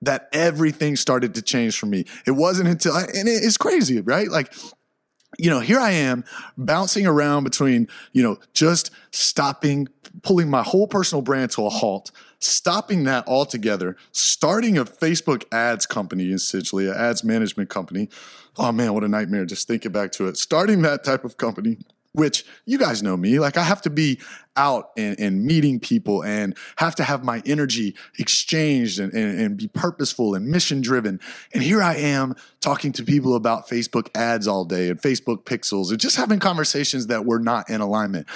that 0.00 0.30
everything 0.32 0.96
started 0.96 1.34
to 1.34 1.42
change 1.42 1.78
for 1.78 1.84
me. 1.84 2.06
It 2.26 2.30
wasn't 2.30 2.70
until, 2.70 2.96
and 2.96 3.28
it's 3.28 3.58
crazy, 3.58 4.00
right? 4.00 4.28
Like 4.28 4.54
you 5.38 5.50
know, 5.50 5.60
here 5.60 5.78
I 5.78 5.90
am 5.92 6.24
bouncing 6.56 7.06
around 7.06 7.44
between, 7.44 7.88
you 8.12 8.22
know, 8.22 8.38
just 8.52 8.90
stopping, 9.10 9.88
pulling 10.22 10.50
my 10.50 10.62
whole 10.62 10.86
personal 10.86 11.22
brand 11.22 11.50
to 11.52 11.66
a 11.66 11.70
halt, 11.70 12.10
stopping 12.38 13.04
that 13.04 13.26
altogether, 13.26 13.96
starting 14.12 14.76
a 14.76 14.84
Facebook 14.84 15.44
ads 15.52 15.86
company, 15.86 16.30
essentially, 16.32 16.86
an 16.86 16.94
ads 16.94 17.24
management 17.24 17.70
company. 17.70 18.08
Oh 18.58 18.72
man, 18.72 18.92
what 18.92 19.04
a 19.04 19.08
nightmare. 19.08 19.46
Just 19.46 19.66
thinking 19.66 19.92
back 19.92 20.12
to 20.12 20.26
it. 20.26 20.36
Starting 20.36 20.82
that 20.82 21.04
type 21.04 21.24
of 21.24 21.36
company, 21.38 21.78
which 22.12 22.44
you 22.66 22.78
guys 22.78 23.02
know 23.02 23.16
me. 23.16 23.38
Like 23.38 23.56
I 23.56 23.62
have 23.62 23.82
to 23.82 23.90
be 23.90 24.20
out 24.54 24.90
and, 24.96 25.18
and 25.18 25.44
meeting 25.44 25.80
people 25.80 26.22
and 26.22 26.56
have 26.76 26.94
to 26.96 27.04
have 27.04 27.24
my 27.24 27.42
energy 27.46 27.94
exchanged 28.18 29.00
and, 29.00 29.12
and, 29.12 29.40
and 29.40 29.56
be 29.56 29.68
purposeful 29.68 30.34
and 30.34 30.46
mission 30.46 30.82
driven. 30.82 31.20
And 31.54 31.62
here 31.62 31.82
I 31.82 31.94
am 31.96 32.36
talking 32.60 32.92
to 32.92 33.02
people 33.02 33.34
about 33.34 33.66
Facebook 33.66 34.08
ads 34.14 34.46
all 34.46 34.64
day 34.64 34.90
and 34.90 35.00
Facebook 35.00 35.44
pixels 35.44 35.90
and 35.90 35.98
just 35.98 36.16
having 36.16 36.38
conversations 36.38 37.06
that 37.06 37.24
were 37.24 37.38
not 37.38 37.70
in 37.70 37.80
alignment. 37.80 38.26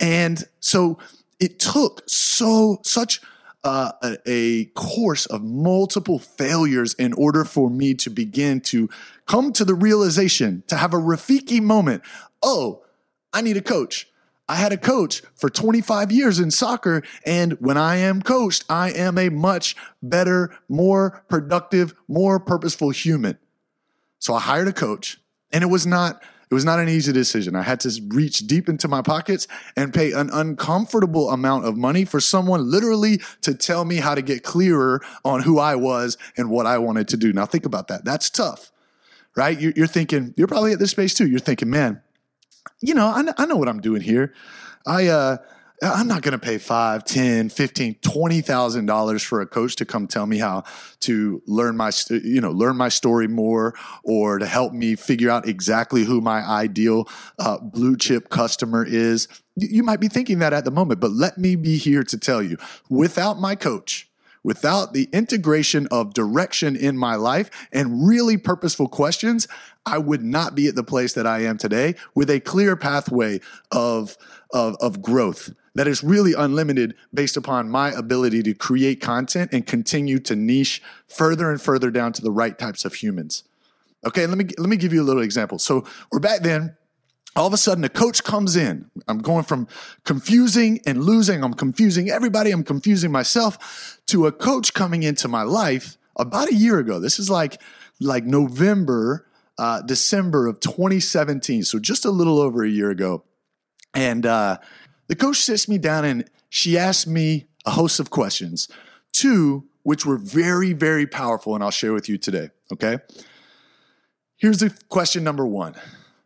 And 0.00 0.42
so 0.58 0.98
it 1.38 1.60
took 1.60 2.02
so, 2.06 2.80
such 2.82 3.20
uh, 3.64 3.92
a, 4.02 4.16
a 4.26 4.64
course 4.74 5.26
of 5.26 5.44
multiple 5.44 6.18
failures 6.18 6.94
in 6.94 7.12
order 7.12 7.44
for 7.44 7.70
me 7.70 7.94
to 7.94 8.10
begin 8.10 8.60
to 8.60 8.88
come 9.26 9.52
to 9.52 9.64
the 9.64 9.74
realization, 9.74 10.64
to 10.66 10.76
have 10.76 10.92
a 10.92 10.98
Rafiki 10.98 11.62
moment. 11.62 12.02
Oh, 12.42 12.82
I 13.32 13.40
need 13.40 13.56
a 13.56 13.62
coach. 13.62 14.08
I 14.48 14.56
had 14.56 14.72
a 14.72 14.76
coach 14.76 15.22
for 15.34 15.48
25 15.48 16.12
years 16.12 16.38
in 16.38 16.50
soccer. 16.50 17.02
And 17.24 17.54
when 17.54 17.76
I 17.76 17.96
am 17.96 18.22
coached, 18.22 18.64
I 18.68 18.90
am 18.90 19.16
a 19.16 19.28
much 19.30 19.76
better, 20.02 20.54
more 20.68 21.24
productive, 21.28 21.94
more 22.08 22.38
purposeful 22.38 22.90
human. 22.90 23.38
So 24.18 24.34
I 24.34 24.40
hired 24.40 24.68
a 24.68 24.72
coach 24.72 25.18
and 25.52 25.64
it 25.64 25.68
was 25.68 25.86
not, 25.86 26.22
it 26.50 26.54
was 26.54 26.64
not 26.66 26.80
an 26.80 26.88
easy 26.88 27.12
decision. 27.12 27.56
I 27.56 27.62
had 27.62 27.80
to 27.80 28.00
reach 28.08 28.40
deep 28.46 28.68
into 28.68 28.88
my 28.88 29.00
pockets 29.00 29.48
and 29.74 29.94
pay 29.94 30.12
an 30.12 30.28
uncomfortable 30.30 31.30
amount 31.30 31.64
of 31.64 31.76
money 31.78 32.04
for 32.04 32.20
someone 32.20 32.70
literally 32.70 33.20
to 33.40 33.54
tell 33.54 33.84
me 33.86 33.96
how 33.96 34.14
to 34.14 34.22
get 34.22 34.42
clearer 34.42 35.00
on 35.24 35.42
who 35.42 35.58
I 35.58 35.76
was 35.76 36.18
and 36.36 36.50
what 36.50 36.66
I 36.66 36.76
wanted 36.78 37.08
to 37.08 37.16
do. 37.16 37.32
Now 37.32 37.46
think 37.46 37.64
about 37.64 37.88
that. 37.88 38.04
That's 38.04 38.28
tough, 38.28 38.70
right? 39.34 39.58
You're, 39.58 39.86
thinking, 39.86 40.34
you're 40.36 40.46
probably 40.46 40.72
at 40.72 40.78
this 40.78 40.90
space 40.90 41.14
too. 41.14 41.26
You're 41.26 41.40
thinking, 41.40 41.70
man, 41.70 42.02
you 42.80 42.94
know, 42.94 43.06
I, 43.06 43.22
I 43.38 43.46
know 43.46 43.56
what 43.56 43.68
I'm 43.68 43.80
doing 43.80 44.02
here. 44.02 44.34
I, 44.86 45.08
uh, 45.08 45.36
I'm 45.82 46.06
not 46.06 46.22
going 46.22 46.32
to 46.32 46.38
pay 46.38 46.58
five, 46.58 47.04
ten, 47.04 47.48
fifteen, 47.48 47.96
twenty 48.02 48.40
thousand 48.40 48.86
dollars 48.86 49.22
for 49.22 49.40
a 49.40 49.46
coach 49.46 49.74
to 49.76 49.84
come 49.84 50.06
tell 50.06 50.26
me 50.26 50.38
how 50.38 50.62
to 51.00 51.42
learn 51.46 51.76
my, 51.76 51.90
you 52.08 52.40
know, 52.40 52.52
learn 52.52 52.76
my 52.76 52.88
story 52.88 53.26
more, 53.26 53.74
or 54.04 54.38
to 54.38 54.46
help 54.46 54.72
me 54.72 54.94
figure 54.94 55.28
out 55.28 55.48
exactly 55.48 56.04
who 56.04 56.20
my 56.20 56.40
ideal 56.40 57.08
uh, 57.40 57.58
blue 57.58 57.96
chip 57.96 58.28
customer 58.28 58.84
is. 58.86 59.26
You 59.56 59.82
might 59.82 59.98
be 59.98 60.08
thinking 60.08 60.38
that 60.38 60.52
at 60.52 60.64
the 60.64 60.70
moment, 60.70 61.00
but 61.00 61.10
let 61.10 61.36
me 61.36 61.56
be 61.56 61.78
here 61.78 62.04
to 62.04 62.16
tell 62.16 62.42
you: 62.42 62.58
without 62.88 63.40
my 63.40 63.56
coach, 63.56 64.08
without 64.42 64.92
the 64.92 65.08
integration 65.12 65.86
of 65.90 66.14
direction 66.14 66.76
in 66.76 66.96
my 66.96 67.14
life 67.14 67.50
and 67.72 68.06
really 68.06 68.36
purposeful 68.36 68.88
questions, 68.88 69.46
I 69.86 69.98
would 69.98 70.22
not 70.22 70.54
be 70.54 70.68
at 70.68 70.74
the 70.74 70.84
place 70.84 71.12
that 71.14 71.26
I 71.26 71.40
am 71.40 71.58
today 71.58 71.94
with 72.14 72.30
a 72.30 72.40
clear 72.40 72.76
pathway 72.76 73.40
of, 73.70 74.16
of, 74.52 74.76
of 74.80 75.02
growth 75.02 75.50
that 75.74 75.88
is 75.88 76.04
really 76.04 76.34
unlimited 76.34 76.94
based 77.14 77.36
upon 77.36 77.68
my 77.68 77.90
ability 77.92 78.42
to 78.42 78.54
create 78.54 79.00
content 79.00 79.50
and 79.52 79.66
continue 79.66 80.18
to 80.20 80.36
niche 80.36 80.82
further 81.06 81.50
and 81.50 81.60
further 81.60 81.90
down 81.90 82.12
to 82.12 82.22
the 82.22 82.30
right 82.30 82.58
types 82.58 82.84
of 82.84 82.94
humans. 82.94 83.44
Okay, 84.04 84.26
let 84.26 84.36
me 84.36 84.46
let 84.58 84.68
me 84.68 84.76
give 84.76 84.92
you 84.92 85.00
a 85.00 85.04
little 85.04 85.22
example. 85.22 85.58
So 85.58 85.84
we're 86.10 86.18
back 86.18 86.42
then 86.42 86.76
all 87.34 87.46
of 87.46 87.52
a 87.52 87.56
sudden 87.56 87.84
a 87.84 87.88
coach 87.88 88.22
comes 88.24 88.56
in. 88.56 88.90
I'm 89.08 89.18
going 89.18 89.44
from 89.44 89.68
confusing 90.04 90.80
and 90.86 91.04
losing. 91.04 91.42
I'm 91.42 91.54
confusing 91.54 92.10
everybody. 92.10 92.50
I'm 92.50 92.64
confusing 92.64 93.10
myself 93.10 94.00
to 94.06 94.26
a 94.26 94.32
coach 94.32 94.74
coming 94.74 95.02
into 95.02 95.28
my 95.28 95.42
life 95.42 95.96
about 96.16 96.50
a 96.50 96.54
year 96.54 96.78
ago. 96.78 97.00
This 97.00 97.18
is 97.18 97.30
like, 97.30 97.60
like 98.00 98.24
November, 98.24 99.26
uh, 99.58 99.80
December 99.82 100.46
of 100.46 100.60
2017. 100.60 101.62
So 101.64 101.78
just 101.78 102.04
a 102.04 102.10
little 102.10 102.38
over 102.38 102.64
a 102.64 102.68
year 102.68 102.90
ago. 102.90 103.24
And, 103.94 104.26
uh, 104.26 104.58
the 105.08 105.16
coach 105.16 105.38
sits 105.38 105.68
me 105.68 105.78
down 105.78 106.04
and 106.04 106.30
she 106.48 106.78
asked 106.78 107.06
me 107.06 107.46
a 107.64 107.70
host 107.72 108.00
of 108.00 108.10
questions, 108.10 108.68
two 109.12 109.64
which 109.82 110.06
were 110.06 110.16
very, 110.16 110.72
very 110.72 111.06
powerful. 111.06 111.54
And 111.54 111.64
I'll 111.64 111.70
share 111.70 111.92
with 111.92 112.08
you 112.08 112.18
today. 112.18 112.50
Okay. 112.72 112.98
Here's 114.36 114.58
the 114.58 114.74
question 114.88 115.24
number 115.24 115.46
one. 115.46 115.74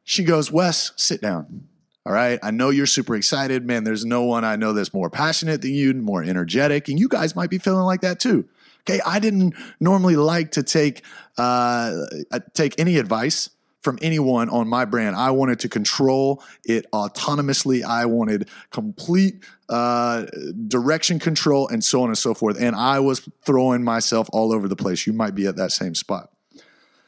She 0.08 0.22
goes, 0.22 0.52
Wes, 0.52 0.92
sit 0.94 1.20
down. 1.20 1.66
All 2.06 2.12
right. 2.12 2.38
I 2.40 2.52
know 2.52 2.70
you're 2.70 2.86
super 2.86 3.16
excited. 3.16 3.66
Man, 3.66 3.82
there's 3.82 4.04
no 4.04 4.22
one 4.22 4.44
I 4.44 4.54
know 4.54 4.72
that's 4.72 4.94
more 4.94 5.10
passionate 5.10 5.62
than 5.62 5.75
you, 5.75 5.92
more 5.94 6.22
energetic. 6.22 6.88
And 6.88 6.96
you 6.96 7.08
guys 7.08 7.34
might 7.34 7.50
be 7.50 7.58
feeling 7.58 7.84
like 7.84 8.02
that 8.02 8.20
too. 8.20 8.48
Okay. 8.82 9.00
I 9.04 9.18
didn't 9.18 9.56
normally 9.80 10.14
like 10.14 10.52
to 10.52 10.62
take, 10.62 11.02
uh, 11.36 11.92
uh, 12.30 12.38
take 12.54 12.78
any 12.78 12.98
advice 12.98 13.50
from 13.80 13.98
anyone 14.00 14.48
on 14.48 14.68
my 14.68 14.84
brand. 14.84 15.16
I 15.16 15.32
wanted 15.32 15.58
to 15.60 15.68
control 15.68 16.40
it 16.64 16.88
autonomously. 16.92 17.82
I 17.82 18.06
wanted 18.06 18.48
complete 18.70 19.42
uh, 19.68 20.26
direction 20.68 21.18
control 21.18 21.66
and 21.66 21.82
so 21.82 22.02
on 22.02 22.10
and 22.10 22.18
so 22.18 22.32
forth. 22.32 22.56
And 22.60 22.76
I 22.76 23.00
was 23.00 23.28
throwing 23.42 23.82
myself 23.82 24.28
all 24.32 24.52
over 24.52 24.68
the 24.68 24.76
place. 24.76 25.04
You 25.04 25.12
might 25.12 25.34
be 25.34 25.48
at 25.48 25.56
that 25.56 25.72
same 25.72 25.96
spot. 25.96 26.30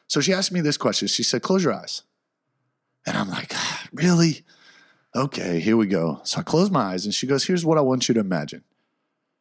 So 0.09 0.21
she 0.21 0.33
asked 0.33 0.51
me 0.51 0.61
this 0.61 0.77
question. 0.77 1.07
She 1.07 1.23
said, 1.23 1.43
Close 1.43 1.63
your 1.63 1.75
eyes. 1.75 2.03
And 3.09 3.17
I'm 3.17 3.31
like, 3.31 3.53
ah, 3.55 3.87
really? 3.93 4.43
Okay, 5.17 5.61
here 5.61 5.77
we 5.77 5.87
go. 5.87 6.21
So 6.25 6.41
I 6.41 6.43
close 6.43 6.71
my 6.71 6.81
eyes 6.81 7.05
and 7.05 7.15
she 7.15 7.27
goes, 7.27 7.45
Here's 7.45 7.65
what 7.65 7.79
I 7.79 7.81
want 7.81 8.09
you 8.09 8.15
to 8.15 8.21
imagine. 8.21 8.63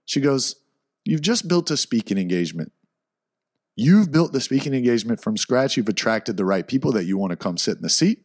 She 0.06 0.22
goes, 0.22 0.56
You've 1.04 1.22
just 1.22 1.48
built 1.48 1.70
a 1.70 1.78
speaking 1.78 2.18
engagement. 2.18 2.72
You've 3.76 4.12
built 4.12 4.34
the 4.34 4.42
speaking 4.42 4.74
engagement 4.74 5.22
from 5.22 5.38
scratch. 5.38 5.78
You've 5.78 5.90
attracted 5.90 6.36
the 6.36 6.46
right 6.46 6.68
people 6.68 6.92
that 6.94 7.06
you 7.06 7.18
want 7.18 7.32
to 7.32 7.38
come 7.38 7.58
sit 7.58 7.78
in 7.78 7.84
the 7.84 7.90
seat. 7.90 8.24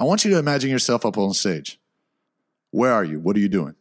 I 0.00 0.04
want 0.04 0.24
you 0.24 0.30
to 0.30 0.38
imagine 0.38 0.70
yourself 0.70 1.04
up 1.04 1.18
on 1.18 1.34
stage. 1.34 1.78
Where 2.70 2.92
are 2.92 3.04
you? 3.04 3.20
What 3.20 3.36
are 3.36 3.40
you 3.40 3.48
doing? 3.48 3.74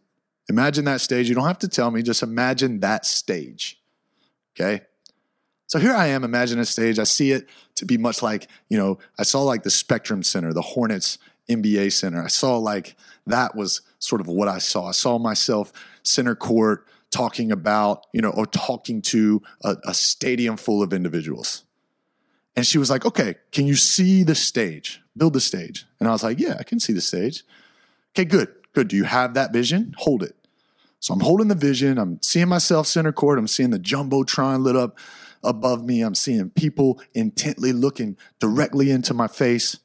Imagine 0.50 0.86
that 0.86 1.02
stage. 1.02 1.30
You 1.30 1.36
don't 1.36 1.48
have 1.48 1.60
to 1.60 1.68
tell 1.68 1.90
me, 1.90 2.02
just 2.02 2.22
imagine 2.22 2.82
that 2.82 3.06
stage. 3.06 3.82
Okay? 4.54 4.82
So 5.68 5.80
here 5.80 5.94
I 5.94 6.08
am, 6.08 6.24
imagine 6.24 6.60
a 6.60 6.66
stage. 6.66 7.00
I 7.00 7.04
see 7.04 7.32
it 7.32 7.50
to 7.76 7.86
be 7.86 7.98
much 7.98 8.22
like, 8.22 8.48
you 8.70 8.78
know, 8.78 9.00
I 9.18 9.24
saw 9.24 9.42
like 9.42 9.64
the 9.64 9.70
Spectrum 9.70 10.22
Center, 10.24 10.54
the 10.54 10.62
Hornets 10.62 11.18
NBA 11.50 11.92
Center. 11.92 12.24
I 12.24 12.28
saw 12.28 12.58
like 12.58 12.96
that 13.26 13.56
was 13.56 13.82
sort 14.00 14.22
of 14.22 14.28
what 14.28 14.48
I 14.48 14.60
saw. 14.60 14.88
I 14.88 14.92
saw 14.92 15.18
myself 15.18 15.74
center 16.04 16.36
court 16.36 16.88
talking 17.10 17.52
about, 17.52 18.06
you 18.14 18.22
know, 18.22 18.30
or 18.30 18.46
talking 18.46 19.02
to 19.02 19.42
a, 19.64 19.76
a 19.86 19.94
stadium 19.94 20.58
full 20.58 20.84
of 20.84 20.94
individuals. 20.94 21.64
And 22.56 22.66
she 22.66 22.78
was 22.78 22.90
like, 22.90 23.06
okay, 23.06 23.36
can 23.52 23.68
you 23.68 23.76
see 23.76 24.24
the 24.24 24.36
stage? 24.36 25.02
Build 25.18 25.34
the 25.34 25.42
stage. 25.42 25.86
And 26.00 26.08
I 26.08 26.12
was 26.12 26.24
like, 26.24 26.40
yeah, 26.40 26.56
I 26.60 26.64
can 26.64 26.80
see 26.80 26.94
the 26.94 27.02
stage. 27.02 27.44
Okay, 28.14 28.26
good, 28.26 28.54
good. 28.74 28.88
Do 28.88 28.96
you 28.96 29.04
have 29.04 29.34
that 29.34 29.52
vision? 29.52 29.94
Hold 30.00 30.24
it. 30.24 30.36
So 31.00 31.14
I'm 31.14 31.20
holding 31.20 31.50
the 31.50 31.56
vision. 31.56 31.98
I'm 31.98 32.22
seeing 32.22 32.48
myself 32.48 32.88
center 32.88 33.12
court. 33.12 33.38
I'm 33.38 33.48
seeing 33.48 33.72
the 33.72 33.80
jumbotron 33.80 34.64
lit 34.64 34.76
up 34.76 34.98
above 35.46 35.86
me. 35.86 36.02
I'm 36.02 36.16
seeing 36.16 36.50
people 36.50 37.02
intently 37.14 37.72
looking 37.72 38.18
directly 38.40 38.92
into 38.92 39.14
my 39.14 39.28
face. 39.28 39.80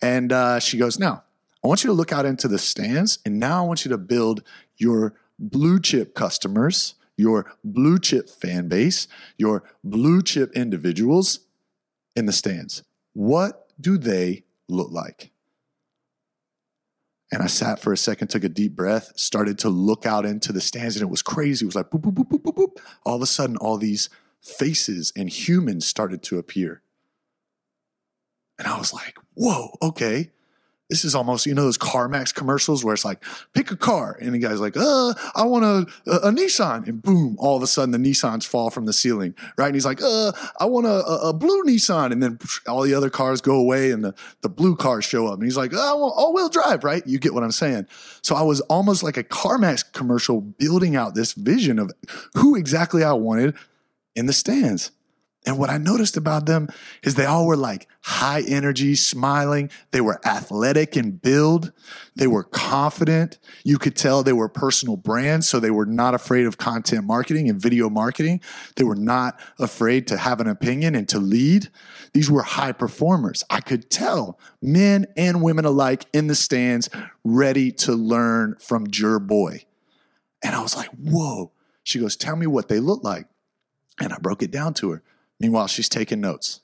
And 0.00 0.32
uh, 0.32 0.60
she 0.60 0.78
goes, 0.78 0.98
Now, 0.98 1.24
I 1.64 1.66
want 1.66 1.82
you 1.82 1.88
to 1.88 1.94
look 1.94 2.12
out 2.12 2.24
into 2.24 2.46
the 2.46 2.58
stands, 2.58 3.18
and 3.24 3.40
now 3.40 3.64
I 3.64 3.66
want 3.66 3.84
you 3.84 3.88
to 3.90 3.98
build 3.98 4.42
your 4.76 5.14
blue 5.38 5.80
chip 5.80 6.14
customers, 6.14 6.94
your 7.16 7.52
blue 7.64 7.98
chip 7.98 8.30
fan 8.30 8.68
base, 8.68 9.08
your 9.36 9.64
blue 9.82 10.22
chip 10.22 10.52
individuals 10.54 11.40
in 12.14 12.26
the 12.26 12.32
stands. 12.32 12.84
What 13.12 13.68
do 13.80 13.98
they 13.98 14.44
look 14.68 14.90
like? 14.92 15.32
And 17.30 17.42
I 17.42 17.46
sat 17.46 17.80
for 17.80 17.92
a 17.92 17.96
second, 17.96 18.28
took 18.28 18.44
a 18.44 18.48
deep 18.48 18.74
breath, 18.74 19.12
started 19.16 19.58
to 19.58 19.68
look 19.68 20.06
out 20.06 20.24
into 20.24 20.52
the 20.52 20.60
stands, 20.60 20.96
and 20.96 21.02
it 21.02 21.10
was 21.10 21.22
crazy. 21.22 21.64
It 21.64 21.68
was 21.68 21.74
like 21.74 21.90
boop, 21.90 22.00
boop, 22.00 22.14
boop, 22.14 22.28
boop, 22.28 22.42
boop, 22.42 22.54
boop. 22.54 22.82
All 23.04 23.16
of 23.16 23.22
a 23.22 23.26
sudden, 23.26 23.56
all 23.56 23.76
these 23.76 24.08
faces 24.40 25.12
and 25.16 25.28
humans 25.28 25.86
started 25.86 26.22
to 26.24 26.38
appear. 26.38 26.82
And 28.58 28.66
I 28.66 28.78
was 28.78 28.92
like, 28.92 29.18
whoa, 29.34 29.70
okay. 29.80 30.30
This 30.90 31.04
is 31.04 31.14
almost, 31.14 31.44
you 31.44 31.54
know, 31.54 31.64
those 31.64 31.76
CarMax 31.76 32.34
commercials 32.34 32.82
where 32.82 32.94
it's 32.94 33.04
like, 33.04 33.22
pick 33.52 33.70
a 33.70 33.76
car. 33.76 34.16
And 34.22 34.34
the 34.34 34.38
guy's 34.38 34.58
like, 34.58 34.74
uh, 34.74 35.12
I 35.36 35.44
want 35.44 35.64
a, 35.64 35.86
a, 36.10 36.28
a, 36.28 36.32
Nissan. 36.32 36.88
And 36.88 37.02
boom, 37.02 37.36
all 37.38 37.58
of 37.58 37.62
a 37.62 37.66
sudden 37.66 37.90
the 37.90 37.98
Nissans 37.98 38.46
fall 38.46 38.70
from 38.70 38.86
the 38.86 38.94
ceiling, 38.94 39.34
right? 39.58 39.66
And 39.66 39.74
he's 39.74 39.84
like, 39.84 40.00
uh, 40.02 40.32
I 40.58 40.64
want 40.64 40.86
a, 40.86 41.04
a, 41.04 41.34
blue 41.34 41.62
Nissan. 41.64 42.10
And 42.10 42.22
then 42.22 42.38
all 42.66 42.80
the 42.80 42.94
other 42.94 43.10
cars 43.10 43.42
go 43.42 43.56
away 43.56 43.90
and 43.90 44.02
the, 44.02 44.14
the 44.40 44.48
blue 44.48 44.76
cars 44.76 45.04
show 45.04 45.26
up. 45.26 45.34
And 45.34 45.44
he's 45.44 45.58
like, 45.58 45.72
oh, 45.74 45.96
want 45.98 46.14
all 46.16 46.32
wheel 46.32 46.48
drive, 46.48 46.82
right? 46.84 47.06
You 47.06 47.18
get 47.18 47.34
what 47.34 47.44
I'm 47.44 47.52
saying. 47.52 47.86
So 48.22 48.34
I 48.34 48.42
was 48.42 48.62
almost 48.62 49.02
like 49.02 49.18
a 49.18 49.24
CarMax 49.24 49.92
commercial 49.92 50.40
building 50.40 50.96
out 50.96 51.14
this 51.14 51.34
vision 51.34 51.78
of 51.78 51.92
who 52.32 52.56
exactly 52.56 53.04
I 53.04 53.12
wanted 53.12 53.54
in 54.18 54.26
the 54.26 54.32
stands. 54.32 54.90
And 55.46 55.56
what 55.56 55.70
I 55.70 55.78
noticed 55.78 56.16
about 56.16 56.46
them 56.46 56.68
is 57.02 57.14
they 57.14 57.24
all 57.24 57.46
were 57.46 57.56
like 57.56 57.88
high 58.02 58.42
energy, 58.46 58.96
smiling. 58.96 59.70
They 59.92 60.00
were 60.00 60.20
athletic 60.26 60.96
in 60.96 61.12
build. 61.12 61.72
They 62.16 62.26
were 62.26 62.42
confident. 62.42 63.38
You 63.64 63.78
could 63.78 63.94
tell 63.94 64.22
they 64.22 64.32
were 64.32 64.48
personal 64.48 64.96
brands. 64.96 65.48
So 65.48 65.60
they 65.60 65.70
were 65.70 65.86
not 65.86 66.14
afraid 66.14 66.44
of 66.44 66.58
content 66.58 67.04
marketing 67.04 67.48
and 67.48 67.58
video 67.58 67.88
marketing. 67.88 68.40
They 68.74 68.84
were 68.84 68.96
not 68.96 69.40
afraid 69.58 70.08
to 70.08 70.18
have 70.18 70.40
an 70.40 70.48
opinion 70.48 70.96
and 70.96 71.08
to 71.08 71.18
lead. 71.18 71.68
These 72.12 72.30
were 72.30 72.42
high 72.42 72.72
performers. 72.72 73.44
I 73.48 73.60
could 73.60 73.88
tell 73.90 74.38
men 74.60 75.06
and 75.16 75.40
women 75.40 75.64
alike 75.64 76.06
in 76.12 76.26
the 76.26 76.34
stands 76.34 76.90
ready 77.24 77.70
to 77.72 77.92
learn 77.94 78.56
from 78.58 78.90
Jer 78.90 79.20
Boy. 79.20 79.64
And 80.42 80.56
I 80.56 80.60
was 80.60 80.76
like, 80.76 80.90
whoa. 80.90 81.52
She 81.84 82.00
goes, 82.00 82.16
tell 82.16 82.36
me 82.36 82.46
what 82.46 82.68
they 82.68 82.80
look 82.80 83.02
like. 83.02 83.28
And 84.00 84.12
I 84.12 84.18
broke 84.18 84.42
it 84.42 84.50
down 84.50 84.74
to 84.74 84.90
her. 84.90 85.02
Meanwhile, 85.40 85.68
she's 85.68 85.88
taking 85.88 86.20
notes. 86.20 86.60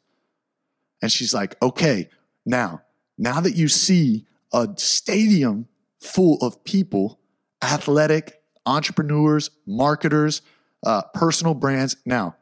And 1.03 1.11
she's 1.11 1.35
like, 1.35 1.61
okay, 1.63 2.09
now, 2.47 2.83
now 3.19 3.41
that 3.41 3.57
you 3.57 3.69
see 3.69 4.27
a 4.53 4.69
stadium 4.77 5.69
full 5.99 6.39
of 6.41 6.65
people, 6.65 7.19
athletic, 7.63 8.41
entrepreneurs, 8.67 9.51
marketers, 9.67 10.43
uh, 10.85 11.03
personal 11.13 11.55
brands, 11.55 11.97
now, 12.05 12.37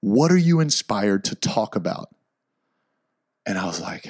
what 0.00 0.32
are 0.32 0.36
you 0.36 0.60
inspired 0.60 1.24
to 1.24 1.34
talk 1.34 1.76
about? 1.76 2.14
And 3.46 3.58
I 3.58 3.66
was 3.66 3.80
like, 3.80 4.06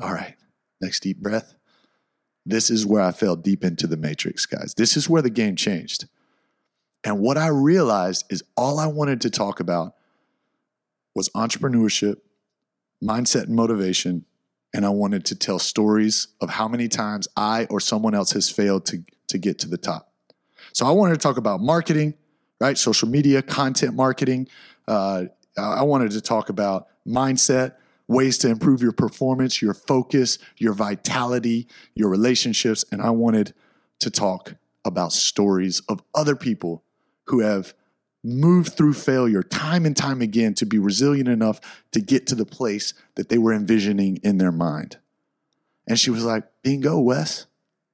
all 0.00 0.12
right, 0.12 0.34
next 0.80 1.00
deep 1.00 1.18
breath. 1.18 1.54
This 2.44 2.70
is 2.70 2.86
where 2.86 3.02
I 3.02 3.10
fell 3.10 3.34
deep 3.34 3.64
into 3.64 3.86
the 3.86 3.96
matrix, 3.96 4.46
guys. 4.46 4.74
This 4.74 4.96
is 4.96 5.08
where 5.08 5.22
the 5.22 5.30
game 5.30 5.56
changed. 5.56 6.06
And 7.06 7.20
what 7.20 7.38
I 7.38 7.46
realized 7.46 8.24
is 8.30 8.42
all 8.56 8.80
I 8.80 8.88
wanted 8.88 9.20
to 9.20 9.30
talk 9.30 9.60
about 9.60 9.94
was 11.14 11.28
entrepreneurship, 11.30 12.16
mindset 13.02 13.44
and 13.44 13.54
motivation. 13.54 14.24
And 14.74 14.84
I 14.84 14.88
wanted 14.88 15.24
to 15.26 15.36
tell 15.36 15.60
stories 15.60 16.26
of 16.40 16.50
how 16.50 16.66
many 16.66 16.88
times 16.88 17.28
I 17.36 17.66
or 17.70 17.78
someone 17.78 18.16
else 18.16 18.32
has 18.32 18.50
failed 18.50 18.86
to, 18.86 19.04
to 19.28 19.38
get 19.38 19.60
to 19.60 19.68
the 19.68 19.78
top. 19.78 20.12
So 20.72 20.84
I 20.84 20.90
wanted 20.90 21.14
to 21.14 21.20
talk 21.20 21.36
about 21.36 21.60
marketing, 21.60 22.14
right? 22.60 22.76
Social 22.76 23.08
media, 23.08 23.40
content 23.40 23.94
marketing. 23.94 24.48
Uh, 24.88 25.26
I 25.56 25.84
wanted 25.84 26.10
to 26.10 26.20
talk 26.20 26.48
about 26.48 26.88
mindset, 27.06 27.74
ways 28.08 28.36
to 28.38 28.48
improve 28.48 28.82
your 28.82 28.90
performance, 28.90 29.62
your 29.62 29.74
focus, 29.74 30.40
your 30.56 30.72
vitality, 30.72 31.68
your 31.94 32.08
relationships. 32.08 32.84
And 32.90 33.00
I 33.00 33.10
wanted 33.10 33.54
to 34.00 34.10
talk 34.10 34.54
about 34.84 35.12
stories 35.12 35.82
of 35.88 36.02
other 36.12 36.34
people 36.34 36.82
who 37.26 37.40
have 37.40 37.74
moved 38.24 38.72
through 38.72 38.92
failure 38.92 39.42
time 39.42 39.86
and 39.86 39.96
time 39.96 40.20
again 40.20 40.52
to 40.54 40.66
be 40.66 40.78
resilient 40.78 41.28
enough 41.28 41.60
to 41.92 42.00
get 42.00 42.26
to 42.26 42.34
the 42.34 42.46
place 42.46 42.92
that 43.14 43.28
they 43.28 43.38
were 43.38 43.52
envisioning 43.52 44.18
in 44.22 44.38
their 44.38 44.52
mind. 44.52 44.98
And 45.86 45.98
she 45.98 46.10
was 46.10 46.24
like, 46.24 46.44
Bingo, 46.62 46.98
Wes, 46.98 47.46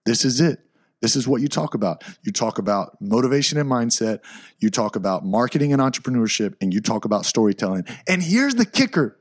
this 0.07 0.25
is 0.25 0.41
it. 0.41 0.61
This 1.03 1.17
is 1.17 1.27
what 1.27 1.43
you 1.43 1.49
talk 1.49 1.75
about. 1.75 2.05
You 2.23 2.33
talk 2.33 2.59
about 2.59 2.97
motivation 3.01 3.59
and 3.59 3.69
mindset, 3.69 4.21
you 4.59 4.71
talk 4.71 4.97
about 4.97 5.25
marketing 5.25 5.73
and 5.73 5.83
entrepreneurship, 5.83 6.55
and 6.61 6.73
you 6.73 6.81
talk 6.81 7.05
about 7.05 7.27
storytelling. 7.27 7.85
And 8.07 8.23
here's 8.23 8.55
the 8.55 8.65
kicker. 8.65 9.19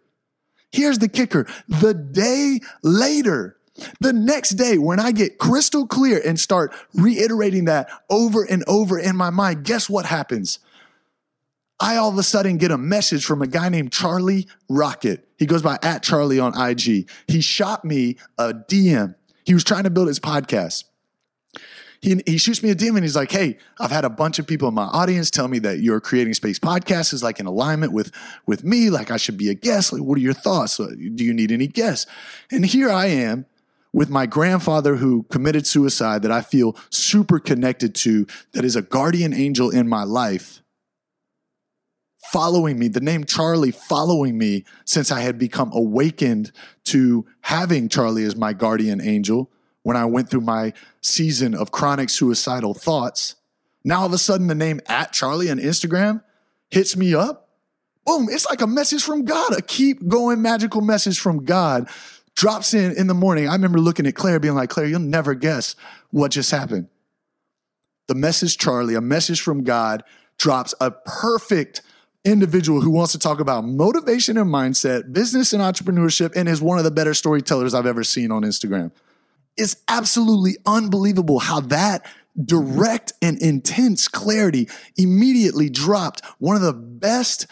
Here's 0.71 0.99
the 0.99 1.09
kicker. 1.09 1.47
The 1.67 1.93
day 1.93 2.61
later, 2.83 3.57
the 3.99 4.13
next 4.13 4.51
day, 4.51 4.77
when 4.77 4.99
I 4.99 5.11
get 5.11 5.37
crystal 5.37 5.87
clear 5.87 6.21
and 6.25 6.39
start 6.39 6.73
reiterating 6.93 7.65
that 7.65 7.89
over 8.09 8.43
and 8.43 8.63
over 8.67 8.97
in 8.97 9.15
my 9.15 9.29
mind, 9.29 9.63
guess 9.63 9.89
what 9.89 10.05
happens? 10.05 10.59
I 11.81 11.97
all 11.97 12.09
of 12.09 12.17
a 12.17 12.23
sudden 12.23 12.57
get 12.57 12.69
a 12.69 12.77
message 12.77 13.25
from 13.25 13.41
a 13.41 13.47
guy 13.47 13.67
named 13.69 13.91
Charlie 13.91 14.47
Rocket. 14.69 15.27
He 15.37 15.47
goes 15.47 15.63
by 15.63 15.79
at 15.81 16.03
Charlie 16.03 16.39
on 16.39 16.53
IG. 16.55 17.09
He 17.27 17.41
shot 17.41 17.83
me 17.83 18.17
a 18.37 18.53
DM. 18.53 19.15
He 19.45 19.55
was 19.55 19.63
trying 19.63 19.85
to 19.85 19.89
build 19.89 20.07
his 20.07 20.19
podcast. 20.19 20.83
He, 22.01 22.21
he 22.25 22.37
shoots 22.37 22.63
me 22.63 22.69
a 22.71 22.75
DM 22.75 22.95
and 22.95 23.03
he's 23.03 23.15
like, 23.15 23.31
Hey, 23.31 23.57
I've 23.79 23.91
had 23.91 24.05
a 24.05 24.09
bunch 24.09 24.39
of 24.39 24.47
people 24.47 24.67
in 24.67 24.73
my 24.73 24.85
audience 24.85 25.29
tell 25.29 25.47
me 25.47 25.59
that 25.59 25.79
your 25.79 25.99
creating 25.99 26.33
space 26.35 26.59
podcast 26.59 27.13
is 27.13 27.21
like 27.23 27.39
in 27.39 27.45
alignment 27.45 27.93
with, 27.93 28.11
with 28.45 28.63
me. 28.63 28.89
Like 28.89 29.11
I 29.11 29.17
should 29.17 29.37
be 29.37 29.49
a 29.49 29.53
guest. 29.53 29.93
Like, 29.93 30.01
what 30.01 30.17
are 30.17 30.21
your 30.21 30.33
thoughts? 30.33 30.77
Do 30.77 30.95
you 30.97 31.33
need 31.33 31.51
any 31.51 31.67
guests? 31.67 32.09
And 32.51 32.65
here 32.65 32.89
I 32.91 33.07
am 33.07 33.45
with 33.93 34.09
my 34.09 34.25
grandfather 34.25 34.95
who 34.97 35.23
committed 35.23 35.67
suicide 35.67 36.21
that 36.21 36.31
I 36.31 36.41
feel 36.41 36.77
super 36.89 37.39
connected 37.39 37.93
to, 37.95 38.25
that 38.53 38.63
is 38.63 38.75
a 38.75 38.81
guardian 38.81 39.33
angel 39.33 39.69
in 39.69 39.87
my 39.87 40.03
life 40.03 40.61
following 42.31 42.79
me, 42.79 42.87
the 42.87 43.01
name 43.01 43.25
Charlie 43.25 43.71
following 43.71 44.37
me 44.37 44.63
since 44.85 45.11
I 45.11 45.19
had 45.19 45.37
become 45.37 45.71
awakened 45.73 46.51
to 46.85 47.25
having 47.41 47.89
Charlie 47.89 48.23
as 48.23 48.37
my 48.37 48.53
guardian 48.53 49.01
angel 49.01 49.51
when 49.83 49.97
I 49.97 50.05
went 50.05 50.29
through 50.29 50.41
my 50.41 50.71
season 51.01 51.53
of 51.53 51.71
chronic 51.71 52.09
suicidal 52.09 52.73
thoughts. 52.73 53.35
Now 53.83 54.01
all 54.01 54.05
of 54.05 54.13
a 54.13 54.17
sudden 54.17 54.47
the 54.47 54.55
name 54.55 54.79
at 54.87 55.11
Charlie 55.11 55.51
on 55.51 55.57
Instagram 55.57 56.23
hits 56.69 56.95
me 56.95 57.13
up. 57.13 57.49
Boom, 58.05 58.27
it's 58.29 58.47
like 58.47 58.61
a 58.61 58.67
message 58.67 59.03
from 59.03 59.25
God, 59.25 59.53
a 59.57 59.61
keep 59.61 60.07
going 60.07 60.41
magical 60.41 60.81
message 60.81 61.19
from 61.19 61.43
God 61.43 61.89
drops 62.41 62.73
in 62.73 62.97
in 62.97 63.05
the 63.05 63.13
morning. 63.13 63.47
I 63.47 63.53
remember 63.53 63.77
looking 63.77 64.07
at 64.07 64.15
Claire 64.15 64.39
being 64.39 64.55
like, 64.55 64.71
Claire, 64.71 64.87
you'll 64.87 64.99
never 64.99 65.35
guess 65.35 65.75
what 66.09 66.31
just 66.31 66.49
happened. 66.49 66.87
The 68.07 68.15
message, 68.15 68.57
Charlie, 68.57 68.95
a 68.95 69.01
message 69.01 69.41
from 69.41 69.63
God 69.63 70.03
drops 70.39 70.73
a 70.81 70.89
perfect 70.89 71.83
individual 72.25 72.81
who 72.81 72.89
wants 72.89 73.11
to 73.11 73.19
talk 73.19 73.39
about 73.39 73.63
motivation 73.63 74.37
and 74.39 74.51
mindset, 74.51 75.13
business 75.13 75.53
and 75.53 75.61
entrepreneurship, 75.61 76.35
and 76.35 76.49
is 76.49 76.63
one 76.63 76.79
of 76.79 76.83
the 76.83 76.89
better 76.89 77.13
storytellers 77.13 77.75
I've 77.75 77.85
ever 77.85 78.03
seen 78.03 78.31
on 78.31 78.41
Instagram. 78.41 78.91
It's 79.55 79.75
absolutely 79.87 80.57
unbelievable 80.65 81.37
how 81.37 81.59
that 81.59 82.03
direct 82.43 83.13
and 83.21 83.39
intense 83.39 84.07
clarity 84.07 84.67
immediately 84.97 85.69
dropped 85.69 86.25
one 86.39 86.55
of 86.55 86.63
the 86.63 86.73
best, 86.73 87.45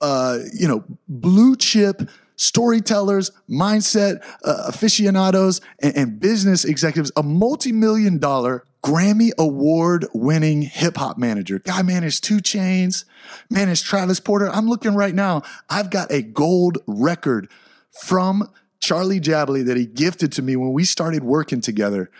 uh, 0.00 0.38
you 0.54 0.66
know, 0.66 0.82
blue 1.08 1.56
chip 1.56 2.08
storytellers, 2.40 3.30
mindset 3.48 4.22
uh, 4.44 4.64
aficionados, 4.68 5.60
and, 5.80 5.94
and 5.96 6.20
business 6.20 6.64
executives, 6.64 7.12
a 7.16 7.22
multi 7.22 7.70
million 7.70 8.18
dollar 8.18 8.64
Grammy 8.82 9.30
award 9.38 10.06
winning 10.14 10.62
hip 10.62 10.96
hop 10.96 11.18
manager. 11.18 11.58
Guy 11.58 11.82
managed 11.82 12.24
2 12.24 12.38
Chainz, 12.38 13.04
managed 13.50 13.84
Travis 13.84 14.20
Porter. 14.20 14.48
I'm 14.48 14.68
looking 14.68 14.94
right 14.94 15.14
now. 15.14 15.42
I've 15.68 15.90
got 15.90 16.10
a 16.10 16.22
gold 16.22 16.78
record 16.86 17.50
from 17.90 18.48
Charlie 18.80 19.20
Jabaley 19.20 19.66
that 19.66 19.76
he 19.76 19.84
gifted 19.84 20.32
to 20.32 20.42
me 20.42 20.56
when 20.56 20.72
we 20.72 20.84
started 20.84 21.22
working 21.22 21.60
together 21.60 22.10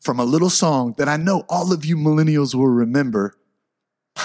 from 0.00 0.18
a 0.18 0.24
little 0.24 0.50
song 0.50 0.94
that 0.98 1.08
I 1.08 1.16
know 1.16 1.44
all 1.48 1.72
of 1.72 1.84
you 1.84 1.96
millennials 1.96 2.56
will 2.56 2.66
remember. 2.66 3.36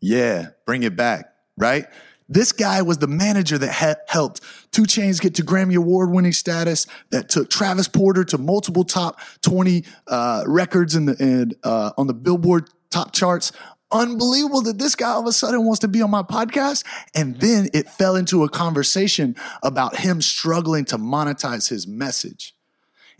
yeah, 0.00 0.50
bring 0.66 0.84
it 0.84 0.94
back, 0.94 1.32
right? 1.56 1.86
This 2.28 2.52
guy 2.52 2.82
was 2.82 2.98
the 2.98 3.06
manager 3.06 3.56
that 3.58 3.72
ha- 3.72 3.94
helped 4.06 4.42
2 4.72 4.82
Chainz 4.82 5.20
get 5.20 5.34
to 5.36 5.42
Grammy 5.42 5.76
Award 5.76 6.10
winning 6.10 6.32
status, 6.32 6.86
that 7.10 7.28
took 7.28 7.48
Travis 7.48 7.88
Porter 7.88 8.24
to 8.24 8.38
multiple 8.38 8.84
top 8.84 9.18
20 9.42 9.84
uh, 10.06 10.44
records 10.46 10.94
in 10.94 11.06
the, 11.06 11.16
in, 11.18 11.52
uh, 11.64 11.92
on 11.96 12.06
the 12.06 12.14
Billboard 12.14 12.68
top 12.90 13.12
charts. 13.12 13.52
Unbelievable 13.90 14.60
that 14.62 14.78
this 14.78 14.94
guy 14.94 15.08
all 15.08 15.20
of 15.20 15.26
a 15.26 15.32
sudden 15.32 15.64
wants 15.64 15.80
to 15.80 15.88
be 15.88 16.02
on 16.02 16.10
my 16.10 16.22
podcast. 16.22 16.84
And 17.14 17.40
then 17.40 17.70
it 17.72 17.88
fell 17.88 18.16
into 18.16 18.44
a 18.44 18.48
conversation 18.50 19.34
about 19.62 19.96
him 19.96 20.20
struggling 20.20 20.84
to 20.86 20.98
monetize 20.98 21.70
his 21.70 21.86
message. 21.86 22.54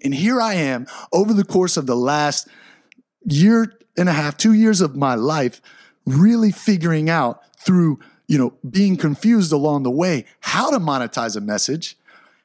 And 0.05 0.15
here 0.15 0.41
I 0.41 0.55
am 0.55 0.87
over 1.13 1.33
the 1.33 1.45
course 1.45 1.79
of 1.79 1.87
the 1.87 1.97
last 1.97 2.47
year 3.25 3.79
and 3.97 4.09
a 4.09 4.13
half, 4.13 4.37
two 4.37 4.53
years 4.53 4.81
of 4.81 4.95
my 4.95 5.15
life, 5.15 5.63
really 6.05 6.53
figuring 6.53 7.09
out 7.09 7.41
through 7.59 7.99
you 8.29 8.39
know, 8.39 8.55
being 8.69 8.97
confused 8.97 9.53
along 9.53 9.83
the 9.83 9.91
way 9.91 10.25
how 10.41 10.71
to 10.71 10.79
monetize 10.79 11.37
a 11.37 11.41
message, 11.41 11.97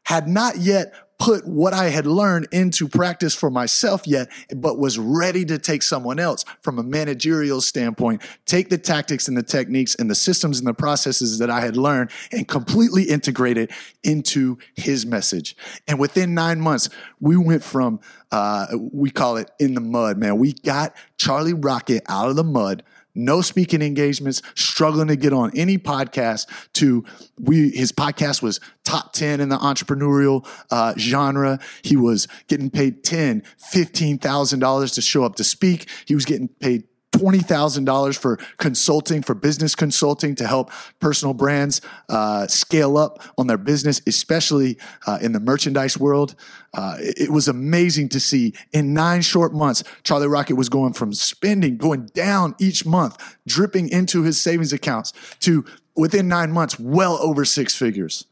had 0.05 0.27
not 0.27 0.57
yet 0.57 0.93
put 1.19 1.47
what 1.47 1.73
I 1.73 1.89
had 1.89 2.05
learned 2.05 2.47
into 2.51 2.87
practice 2.87 3.33
for 3.33 3.49
myself 3.49 4.05
yet, 4.05 4.29
but 4.53 4.77
was 4.77 4.97
ready 4.97 5.45
to 5.45 5.57
take 5.57 5.81
someone 5.81 6.19
else 6.19 6.43
from 6.61 6.79
a 6.79 6.83
managerial 6.83 7.61
standpoint, 7.61 8.21
take 8.45 8.69
the 8.69 8.77
tactics 8.77 9.27
and 9.27 9.37
the 9.37 9.43
techniques 9.43 9.95
and 9.95 10.09
the 10.09 10.15
systems 10.15 10.57
and 10.59 10.67
the 10.67 10.73
processes 10.73 11.39
that 11.39 11.49
I 11.49 11.61
had 11.61 11.77
learned 11.77 12.09
and 12.31 12.47
completely 12.47 13.03
integrate 13.03 13.57
it 13.57 13.71
into 14.03 14.57
his 14.75 15.05
message. 15.05 15.55
And 15.87 15.97
within 15.97 16.33
nine 16.33 16.59
months, 16.59 16.89
we 17.21 17.37
went 17.37 17.63
from, 17.63 18.01
uh, 18.31 18.67
we 18.91 19.09
call 19.09 19.37
it 19.37 19.49
in 19.59 19.75
the 19.75 19.81
mud, 19.81 20.17
man. 20.17 20.37
We 20.37 20.53
got 20.53 20.93
Charlie 21.17 21.53
Rocket 21.53 22.03
out 22.09 22.29
of 22.29 22.35
the 22.35 22.43
mud 22.43 22.83
no 23.15 23.41
speaking 23.41 23.81
engagements, 23.81 24.41
struggling 24.55 25.07
to 25.07 25.15
get 25.15 25.33
on 25.33 25.51
any 25.55 25.77
podcast 25.77 26.47
to 26.73 27.05
we 27.39 27.69
his 27.69 27.91
podcast 27.91 28.41
was 28.41 28.59
top 28.83 29.13
10 29.13 29.39
in 29.39 29.49
the 29.49 29.57
entrepreneurial 29.57 30.47
uh, 30.71 30.93
genre. 30.97 31.59
He 31.81 31.95
was 31.95 32.27
getting 32.47 32.69
paid 32.69 33.03
10, 33.03 33.43
$15,000 33.73 34.95
to 34.95 35.01
show 35.01 35.23
up 35.23 35.35
to 35.35 35.43
speak. 35.43 35.89
He 36.05 36.15
was 36.15 36.25
getting 36.25 36.47
paid 36.47 36.83
$20,000 37.13 38.17
for 38.17 38.37
consulting, 38.57 39.21
for 39.21 39.33
business 39.33 39.75
consulting 39.75 40.35
to 40.35 40.47
help 40.47 40.71
personal 40.99 41.33
brands 41.33 41.79
uh, 42.09 42.47
scale 42.47 42.97
up 42.97 43.21
on 43.37 43.47
their 43.47 43.57
business, 43.57 44.01
especially 44.07 44.77
uh, 45.07 45.19
in 45.21 45.31
the 45.31 45.39
merchandise 45.39 45.97
world. 45.97 46.35
Uh, 46.73 46.97
it, 46.99 47.21
it 47.21 47.29
was 47.31 47.47
amazing 47.47 48.09
to 48.09 48.19
see 48.19 48.53
in 48.71 48.93
nine 48.93 49.21
short 49.21 49.53
months, 49.53 49.83
Charlie 50.03 50.27
Rocket 50.27 50.55
was 50.55 50.69
going 50.69 50.93
from 50.93 51.13
spending, 51.13 51.77
going 51.77 52.07
down 52.07 52.55
each 52.59 52.85
month, 52.85 53.37
dripping 53.47 53.89
into 53.89 54.23
his 54.23 54.41
savings 54.41 54.73
accounts 54.73 55.13
to 55.39 55.65
within 55.95 56.27
nine 56.27 56.51
months, 56.51 56.79
well 56.79 57.17
over 57.21 57.45
six 57.45 57.75
figures. 57.75 58.25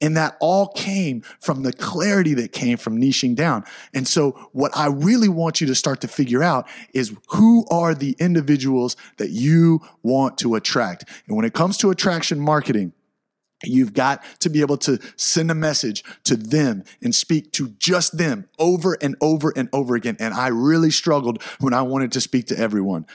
And 0.00 0.16
that 0.16 0.36
all 0.40 0.68
came 0.68 1.22
from 1.40 1.62
the 1.62 1.72
clarity 1.72 2.34
that 2.34 2.52
came 2.52 2.76
from 2.76 3.00
niching 3.00 3.34
down. 3.34 3.64
And 3.94 4.06
so 4.06 4.32
what 4.52 4.76
I 4.76 4.88
really 4.88 5.28
want 5.28 5.60
you 5.60 5.66
to 5.68 5.74
start 5.74 6.00
to 6.02 6.08
figure 6.08 6.42
out 6.42 6.68
is 6.92 7.14
who 7.28 7.66
are 7.70 7.94
the 7.94 8.16
individuals 8.18 8.96
that 9.16 9.30
you 9.30 9.80
want 10.02 10.36
to 10.38 10.56
attract. 10.56 11.04
And 11.26 11.36
when 11.36 11.44
it 11.44 11.54
comes 11.54 11.78
to 11.78 11.90
attraction 11.90 12.40
marketing, 12.40 12.92
You've 13.66 13.92
got 13.92 14.22
to 14.40 14.50
be 14.50 14.60
able 14.60 14.76
to 14.78 14.98
send 15.16 15.50
a 15.50 15.54
message 15.54 16.04
to 16.24 16.36
them 16.36 16.84
and 17.02 17.14
speak 17.14 17.52
to 17.52 17.68
just 17.78 18.18
them 18.18 18.48
over 18.58 18.96
and 19.00 19.16
over 19.20 19.52
and 19.56 19.68
over 19.72 19.94
again. 19.94 20.16
And 20.18 20.34
I 20.34 20.48
really 20.48 20.90
struggled 20.90 21.42
when 21.60 21.74
I 21.74 21.82
wanted 21.82 22.12
to 22.12 22.20
speak 22.20 22.46
to 22.46 22.58
everyone. 22.58 23.06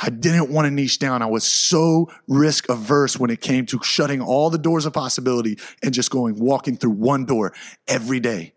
I 0.00 0.10
didn't 0.10 0.50
want 0.50 0.66
to 0.66 0.70
niche 0.70 0.98
down. 0.98 1.22
I 1.22 1.26
was 1.26 1.44
so 1.44 2.10
risk 2.26 2.68
averse 2.68 3.18
when 3.18 3.30
it 3.30 3.40
came 3.40 3.66
to 3.66 3.80
shutting 3.82 4.20
all 4.20 4.50
the 4.50 4.58
doors 4.58 4.86
of 4.86 4.92
possibility 4.92 5.58
and 5.82 5.94
just 5.94 6.10
going 6.10 6.38
walking 6.38 6.76
through 6.76 6.90
one 6.90 7.24
door 7.24 7.52
every 7.86 8.20
day. 8.20 8.52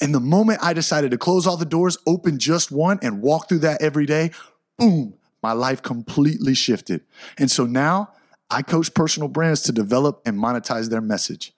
And 0.00 0.14
the 0.14 0.20
moment 0.20 0.60
I 0.62 0.72
decided 0.72 1.10
to 1.12 1.18
close 1.18 1.46
all 1.46 1.56
the 1.56 1.64
doors, 1.64 1.98
open 2.06 2.38
just 2.38 2.70
one 2.70 2.98
and 3.02 3.22
walk 3.22 3.48
through 3.48 3.60
that 3.60 3.82
every 3.82 4.06
day, 4.06 4.30
boom, 4.76 5.14
my 5.42 5.52
life 5.52 5.82
completely 5.82 6.54
shifted. 6.54 7.02
And 7.38 7.50
so 7.50 7.66
now 7.66 8.10
I 8.50 8.62
coach 8.62 8.94
personal 8.94 9.28
brands 9.28 9.62
to 9.62 9.72
develop 9.72 10.22
and 10.24 10.38
monetize 10.38 10.88
their 10.88 11.00
message. 11.00 11.52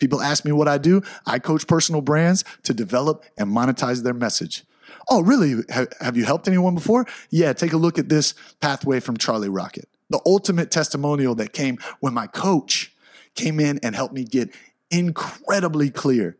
People 0.00 0.20
ask 0.20 0.44
me 0.44 0.52
what 0.52 0.68
I 0.68 0.78
do. 0.78 1.02
I 1.26 1.38
coach 1.38 1.66
personal 1.66 2.00
brands 2.00 2.44
to 2.64 2.74
develop 2.74 3.24
and 3.38 3.50
monetize 3.50 4.02
their 4.02 4.14
message. 4.14 4.64
Oh, 5.08 5.22
really? 5.22 5.62
Have 6.00 6.16
you 6.16 6.24
helped 6.24 6.48
anyone 6.48 6.74
before? 6.74 7.06
Yeah, 7.30 7.52
take 7.52 7.72
a 7.72 7.76
look 7.76 7.98
at 7.98 8.08
this 8.08 8.34
pathway 8.60 9.00
from 9.00 9.16
Charlie 9.16 9.48
Rocket. 9.48 9.88
The 10.10 10.20
ultimate 10.26 10.70
testimonial 10.70 11.34
that 11.36 11.52
came 11.52 11.78
when 12.00 12.12
my 12.12 12.26
coach 12.26 12.92
came 13.34 13.60
in 13.60 13.78
and 13.82 13.94
helped 13.94 14.14
me 14.14 14.24
get 14.24 14.50
incredibly 14.90 15.90
clear. 15.90 16.36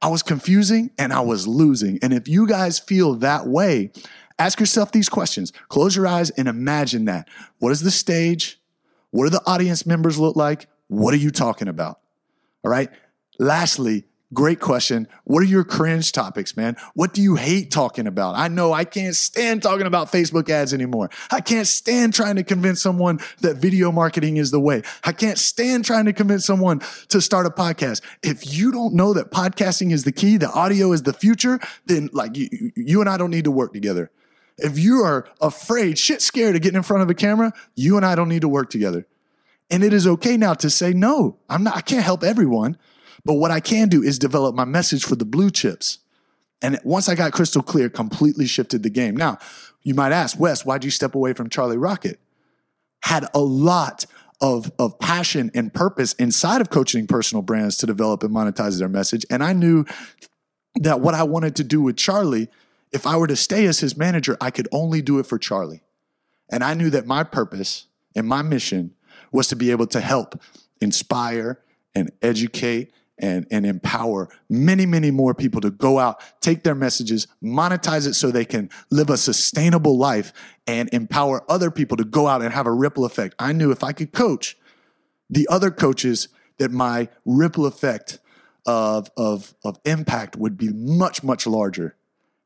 I 0.00 0.08
was 0.08 0.22
confusing 0.22 0.90
and 0.98 1.12
I 1.12 1.20
was 1.20 1.48
losing. 1.48 1.98
And 2.02 2.12
if 2.12 2.28
you 2.28 2.46
guys 2.46 2.78
feel 2.78 3.14
that 3.14 3.46
way, 3.46 3.90
ask 4.38 4.60
yourself 4.60 4.92
these 4.92 5.08
questions. 5.08 5.52
Close 5.68 5.96
your 5.96 6.06
eyes 6.06 6.30
and 6.30 6.46
imagine 6.46 7.06
that. 7.06 7.28
What 7.58 7.72
is 7.72 7.80
the 7.80 7.90
stage? 7.90 8.60
What 9.10 9.24
do 9.24 9.30
the 9.30 9.42
audience 9.46 9.86
members 9.86 10.18
look 10.18 10.36
like? 10.36 10.66
What 10.88 11.14
are 11.14 11.18
you 11.18 11.30
talking 11.30 11.68
about? 11.68 12.00
All 12.64 12.70
right. 12.70 12.90
Lastly, 13.38 14.04
great 14.34 14.60
question. 14.60 15.08
What 15.24 15.42
are 15.42 15.46
your 15.46 15.64
cringe 15.64 16.12
topics, 16.12 16.56
man? 16.56 16.76
What 16.94 17.14
do 17.14 17.22
you 17.22 17.36
hate 17.36 17.70
talking 17.70 18.06
about? 18.06 18.36
I 18.36 18.48
know 18.48 18.72
I 18.72 18.84
can't 18.84 19.14
stand 19.14 19.62
talking 19.62 19.86
about 19.86 20.10
Facebook 20.10 20.50
ads 20.50 20.74
anymore. 20.74 21.08
I 21.30 21.40
can't 21.40 21.66
stand 21.66 22.14
trying 22.14 22.36
to 22.36 22.42
convince 22.42 22.82
someone 22.82 23.20
that 23.40 23.56
video 23.56 23.92
marketing 23.92 24.36
is 24.36 24.50
the 24.50 24.60
way. 24.60 24.82
I 25.04 25.12
can't 25.12 25.38
stand 25.38 25.84
trying 25.84 26.06
to 26.06 26.12
convince 26.12 26.44
someone 26.44 26.80
to 27.08 27.20
start 27.20 27.46
a 27.46 27.50
podcast. 27.50 28.02
If 28.22 28.52
you 28.52 28.72
don't 28.72 28.94
know 28.94 29.14
that 29.14 29.30
podcasting 29.30 29.92
is 29.92 30.04
the 30.04 30.12
key, 30.12 30.36
the 30.36 30.50
audio 30.50 30.92
is 30.92 31.04
the 31.04 31.12
future, 31.12 31.60
then 31.86 32.10
like 32.12 32.36
you, 32.36 32.72
you 32.76 33.00
and 33.00 33.08
I 33.08 33.16
don't 33.16 33.30
need 33.30 33.44
to 33.44 33.50
work 33.50 33.72
together. 33.72 34.10
If 34.58 34.78
you 34.78 35.02
are 35.02 35.28
afraid, 35.40 35.98
shit 35.98 36.20
scared 36.20 36.56
of 36.56 36.62
getting 36.62 36.76
in 36.76 36.82
front 36.82 37.02
of 37.02 37.10
a 37.10 37.14
camera, 37.14 37.52
you 37.74 37.96
and 37.96 38.04
I 38.04 38.14
don't 38.14 38.28
need 38.28 38.42
to 38.42 38.48
work 38.48 38.70
together. 38.70 39.06
And 39.70 39.84
it 39.84 39.92
is 39.92 40.06
okay 40.06 40.36
now 40.36 40.54
to 40.54 40.70
say, 40.70 40.92
no, 40.92 41.38
I'm 41.48 41.62
not, 41.62 41.76
I 41.76 41.80
can't 41.80 42.04
help 42.04 42.24
everyone. 42.24 42.76
But 43.24 43.34
what 43.34 43.50
I 43.50 43.60
can 43.60 43.88
do 43.88 44.02
is 44.02 44.18
develop 44.18 44.54
my 44.54 44.64
message 44.64 45.04
for 45.04 45.14
the 45.14 45.24
blue 45.24 45.50
chips. 45.50 45.98
And 46.62 46.80
once 46.82 47.08
I 47.08 47.14
got 47.14 47.32
crystal 47.32 47.62
clear, 47.62 47.88
completely 47.88 48.46
shifted 48.46 48.82
the 48.82 48.90
game. 48.90 49.16
Now, 49.16 49.38
you 49.82 49.94
might 49.94 50.12
ask, 50.12 50.38
Wes, 50.40 50.64
why'd 50.64 50.84
you 50.84 50.90
step 50.90 51.14
away 51.14 51.32
from 51.34 51.48
Charlie 51.48 51.76
Rocket? 51.76 52.18
Had 53.02 53.26
a 53.34 53.40
lot 53.40 54.06
of, 54.40 54.72
of 54.78 54.98
passion 54.98 55.50
and 55.54 55.72
purpose 55.72 56.14
inside 56.14 56.60
of 56.60 56.70
coaching 56.70 57.06
personal 57.06 57.42
brands 57.42 57.76
to 57.78 57.86
develop 57.86 58.22
and 58.22 58.34
monetize 58.34 58.78
their 58.78 58.88
message. 58.88 59.24
And 59.30 59.42
I 59.42 59.52
knew 59.52 59.84
that 60.76 61.00
what 61.00 61.14
I 61.14 61.22
wanted 61.22 61.56
to 61.56 61.64
do 61.64 61.80
with 61.82 61.96
Charlie 61.96 62.48
if 62.92 63.06
I 63.06 63.16
were 63.16 63.26
to 63.26 63.36
stay 63.36 63.66
as 63.66 63.80
his 63.80 63.96
manager, 63.96 64.36
I 64.40 64.50
could 64.50 64.68
only 64.72 65.02
do 65.02 65.18
it 65.18 65.26
for 65.26 65.38
Charlie. 65.38 65.82
And 66.50 66.64
I 66.64 66.74
knew 66.74 66.90
that 66.90 67.06
my 67.06 67.24
purpose 67.24 67.86
and 68.14 68.26
my 68.26 68.42
mission 68.42 68.94
was 69.30 69.48
to 69.48 69.56
be 69.56 69.70
able 69.70 69.86
to 69.88 70.00
help 70.00 70.40
inspire 70.80 71.60
and 71.94 72.10
educate 72.22 72.92
and, 73.18 73.46
and 73.50 73.66
empower 73.66 74.28
many, 74.48 74.86
many 74.86 75.10
more 75.10 75.34
people 75.34 75.60
to 75.60 75.70
go 75.70 75.98
out, 75.98 76.22
take 76.40 76.62
their 76.62 76.74
messages, 76.74 77.26
monetize 77.42 78.06
it 78.06 78.14
so 78.14 78.30
they 78.30 78.44
can 78.44 78.70
live 78.90 79.10
a 79.10 79.16
sustainable 79.16 79.98
life 79.98 80.32
and 80.66 80.88
empower 80.92 81.44
other 81.50 81.70
people 81.70 81.96
to 81.96 82.04
go 82.04 82.28
out 82.28 82.42
and 82.42 82.54
have 82.54 82.66
a 82.66 82.72
ripple 82.72 83.04
effect. 83.04 83.34
I 83.38 83.52
knew 83.52 83.70
if 83.70 83.82
I 83.82 83.92
could 83.92 84.12
coach 84.12 84.56
the 85.28 85.46
other 85.50 85.70
coaches 85.70 86.28
that 86.58 86.70
my 86.70 87.08
ripple 87.24 87.66
effect 87.66 88.18
of, 88.66 89.10
of, 89.16 89.54
of 89.64 89.78
impact 89.84 90.36
would 90.36 90.56
be 90.56 90.72
much, 90.72 91.22
much 91.22 91.46
larger 91.46 91.96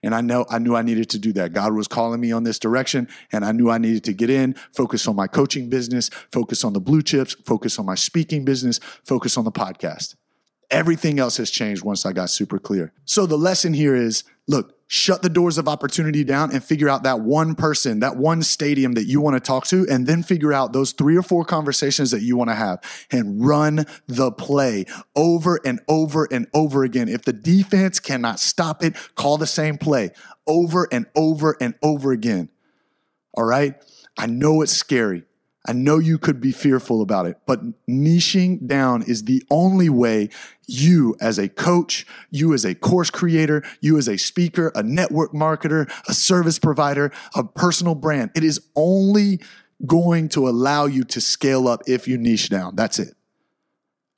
and 0.03 0.15
I 0.15 0.21
know 0.21 0.45
I 0.51 0.59
knew 0.59 0.75
I 0.75 0.83
needed 0.83 1.11
to 1.11 1.19
do 1.19 1.33
that. 1.35 1.53
God 1.53 1.75
was 1.75 1.89
calling 1.89 2.21
me 2.21 2.33
on 2.33 2.45
this 2.45 2.59
direction 2.59 3.09
and 3.31 3.45
I 3.45 3.53
knew 3.53 3.71
I 3.71 3.79
needed 3.79 4.05
to 4.05 4.13
get 4.13 4.31
in, 4.31 4.55
focus 4.75 5.07
on 5.07 5.17
my 5.17 5.27
coaching 5.27 5.69
business, 5.69 6.11
focus 6.31 6.65
on 6.65 6.73
the 6.73 6.81
blue 6.81 7.03
chips, 7.03 7.35
focus 7.47 7.79
on 7.79 7.87
my 7.87 7.95
speaking 7.95 8.45
business, 8.45 8.81
focus 9.05 9.37
on 9.37 9.45
the 9.45 9.53
podcast. 9.53 10.17
Everything 10.71 11.19
else 11.19 11.37
has 11.37 11.51
changed 11.51 11.85
once 11.85 12.07
I 12.07 12.13
got 12.13 12.31
super 12.31 12.59
clear. 12.59 12.93
So 13.05 13.27
the 13.27 13.37
lesson 13.37 13.75
here 13.75 13.95
is 13.95 14.25
look, 14.49 14.75
shut 14.87 15.23
the 15.23 15.29
doors 15.31 15.57
of 15.57 15.69
opportunity 15.69 16.23
down 16.23 16.53
and 16.53 16.63
figure 16.63 16.89
out 16.89 17.03
that 17.03 17.21
one 17.21 17.55
person, 17.55 18.01
that 18.01 18.17
one 18.17 18.43
stadium 18.43 18.93
that 18.93 19.05
you 19.05 19.21
want 19.21 19.35
to 19.35 19.41
talk 19.41 19.67
to, 19.67 19.87
and 19.89 20.07
then 20.07 20.23
figure 20.23 20.53
out 20.53 20.73
those 20.73 20.93
three 20.93 21.17
or 21.17 21.23
four 21.23 21.45
conversations 21.45 22.11
that 22.11 22.21
you 22.21 22.37
want 22.37 22.51
to 22.51 22.55
have 22.55 22.79
and 23.11 23.45
run 23.45 23.87
the 24.07 24.31
play 24.31 24.85
over 25.17 25.59
and 25.65 25.81
over 25.89 26.29
and 26.31 26.47
over 26.53 26.85
again. 26.85 27.09
If 27.09 27.23
the 27.23 27.33
defense 27.33 28.01
cannot 28.01 28.39
stop 28.39 28.85
it, 28.85 28.95
call 29.15 29.39
the 29.39 29.47
same 29.47 29.79
play 29.79 30.11
over 30.47 30.89
and 30.93 31.07
over 31.15 31.57
and 31.61 31.75
over 31.83 32.13
again. 32.13 32.51
All 33.35 33.45
right. 33.45 33.75
I 34.19 34.27
know 34.27 34.61
it's 34.61 34.73
scary. 34.73 35.25
I 35.65 35.73
know 35.73 35.99
you 35.99 36.19
could 36.19 36.41
be 36.41 36.51
fearful 36.51 37.01
about 37.01 37.27
it, 37.27 37.39
but 37.47 37.61
niching 37.89 38.67
down 38.67 39.03
is 39.03 39.25
the 39.25 39.45
only 39.49 39.89
way 39.89 40.29
you 40.67 41.15
as 41.21 41.39
a 41.39 41.49
coach, 41.49 42.05
you 42.31 42.53
as 42.53 42.65
a 42.65 42.75
course 42.75 43.11
creator, 43.11 43.63
you 43.81 43.97
as 43.97 44.09
a 44.09 44.17
speaker, 44.17 44.73
a 44.75 44.83
network 44.83 45.33
marketer, 45.33 45.89
a 46.09 46.15
service 46.15 46.59
provider, 46.59 47.13
a 47.37 47.45
personal 47.45 47.95
brand, 47.95 48.33
it 48.35 48.43
is 48.43 48.61
only 48.75 49.41
going 49.87 50.29
to 50.31 50.49
allow 50.49 50.87
you 50.87 51.05
to 51.05 51.21
scale 51.21 51.69
up 51.69 51.83
if 51.87 52.09
you 52.09 52.19
niche 52.19 52.49
down. 52.49 52.75
That's 52.75 52.99
it. 52.99 53.15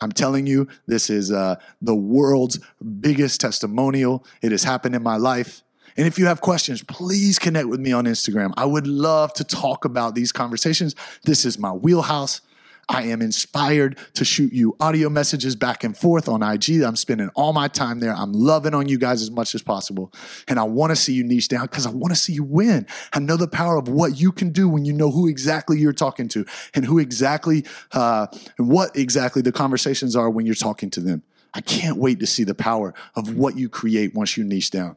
I'm 0.00 0.12
telling 0.12 0.46
you, 0.46 0.68
this 0.87 1.09
is 1.11 1.33
uh, 1.33 1.57
the 1.80 1.94
world's 1.94 2.59
biggest 3.00 3.40
testimonial. 3.40 4.24
It 4.42 4.52
has 4.52 4.64
happened 4.64 4.94
in 4.94 5.02
my 5.02 5.16
life. 5.16 5.63
And 5.96 6.07
if 6.07 6.18
you 6.18 6.26
have 6.26 6.40
questions, 6.40 6.83
please 6.83 7.38
connect 7.38 7.68
with 7.68 7.80
me 7.80 7.92
on 7.92 8.04
Instagram. 8.04 8.52
I 8.57 8.64
would 8.64 8.87
love 8.87 9.33
to 9.35 9.44
talk 9.44 9.85
about 9.85 10.14
these 10.14 10.33
conversations. 10.33 10.94
This 11.24 11.44
is 11.44 11.59
my 11.59 11.72
wheelhouse. 11.72 12.40
I 12.88 13.04
am 13.04 13.22
inspired 13.22 13.96
to 14.14 14.24
shoot 14.24 14.52
you 14.52 14.76
audio 14.78 15.09
messages 15.09 15.57
back 15.57 15.85
and 15.85 15.96
forth 15.96 16.28
on 16.28 16.42
IG. 16.42 16.83
I'm 16.83 16.96
spending 16.96 17.30
all 17.35 17.52
my 17.52 17.68
time 17.68 18.00
there. 18.00 18.14
I'm 18.14 18.33
loving 18.33 18.74
on 18.74 18.88
you 18.88 18.98
guys 18.98 19.22
as 19.22 19.30
much 19.30 19.54
as 19.54 19.62
possible. 19.62 20.12
And 20.48 20.59
I 20.59 20.64
want 20.64 20.90
to 20.90 20.96
see 20.96 21.14
you 21.14 21.24
niche 21.24 21.48
down 21.48 21.62
because 21.62 21.87
I 21.87 21.90
want 21.90 22.12
to 22.12 22.20
see 22.20 22.33
you 22.33 22.44
win. 22.44 22.87
I 23.12 23.20
know 23.20 23.37
the 23.37 23.48
power 23.48 23.76
of 23.76 23.88
what 23.88 24.20
you 24.20 24.33
can 24.33 24.50
do 24.50 24.68
when 24.68 24.85
you 24.85 24.92
know 24.92 25.11
who 25.11 25.28
exactly 25.28 25.78
you're 25.78 25.92
talking 25.92 26.28
to 26.28 26.44
and 26.74 26.85
who 26.85 26.98
exactly, 26.98 27.64
uh, 27.92 28.26
and 28.59 28.68
what 28.68 28.94
exactly 28.96 29.42
the 29.42 29.52
conversations 29.52 30.14
are 30.14 30.28
when 30.28 30.44
you're 30.46 30.54
talking 30.54 30.90
to 30.90 31.00
them. 31.00 31.22
I 31.54 31.61
can't 31.61 31.96
wait 31.96 32.20
to 32.20 32.26
see 32.26 32.44
the 32.44 32.54
power 32.54 32.94
of 33.14 33.37
what 33.37 33.57
you 33.57 33.68
create 33.68 34.14
once 34.14 34.37
you 34.37 34.44
niche 34.44 34.70
down. 34.70 34.96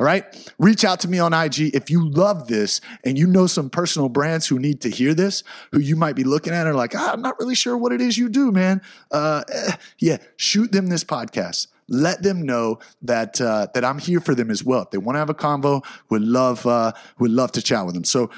All 0.00 0.06
right. 0.06 0.24
Reach 0.58 0.84
out 0.84 1.00
to 1.00 1.08
me 1.08 1.20
on 1.20 1.32
IG 1.32 1.74
if 1.74 1.88
you 1.88 2.08
love 2.08 2.48
this 2.48 2.80
and 3.04 3.16
you 3.16 3.28
know 3.28 3.46
some 3.46 3.70
personal 3.70 4.08
brands 4.08 4.48
who 4.48 4.58
need 4.58 4.80
to 4.80 4.90
hear 4.90 5.14
this, 5.14 5.44
who 5.70 5.78
you 5.78 5.94
might 5.94 6.16
be 6.16 6.24
looking 6.24 6.52
at 6.52 6.66
are 6.66 6.74
like, 6.74 6.96
ah, 6.96 7.12
I'm 7.12 7.22
not 7.22 7.38
really 7.38 7.54
sure 7.54 7.78
what 7.78 7.92
it 7.92 8.00
is 8.00 8.18
you 8.18 8.28
do, 8.28 8.50
man. 8.50 8.82
Uh, 9.12 9.44
eh, 9.52 9.76
yeah, 9.98 10.16
shoot 10.36 10.72
them 10.72 10.88
this 10.88 11.04
podcast. 11.04 11.68
Let 11.88 12.22
them 12.22 12.42
know 12.42 12.80
that 13.02 13.40
uh, 13.40 13.68
that 13.74 13.84
I'm 13.84 13.98
here 13.98 14.18
for 14.18 14.34
them 14.34 14.50
as 14.50 14.64
well. 14.64 14.82
If 14.82 14.90
they 14.90 14.98
want 14.98 15.16
to 15.16 15.18
have 15.18 15.30
a 15.30 15.34
convo, 15.34 15.84
would 16.08 16.22
love 16.22 16.66
uh, 16.66 16.92
would 17.18 17.30
love 17.30 17.52
to 17.52 17.62
chat 17.62 17.84
with 17.84 17.94
them. 17.94 18.04
So, 18.04 18.30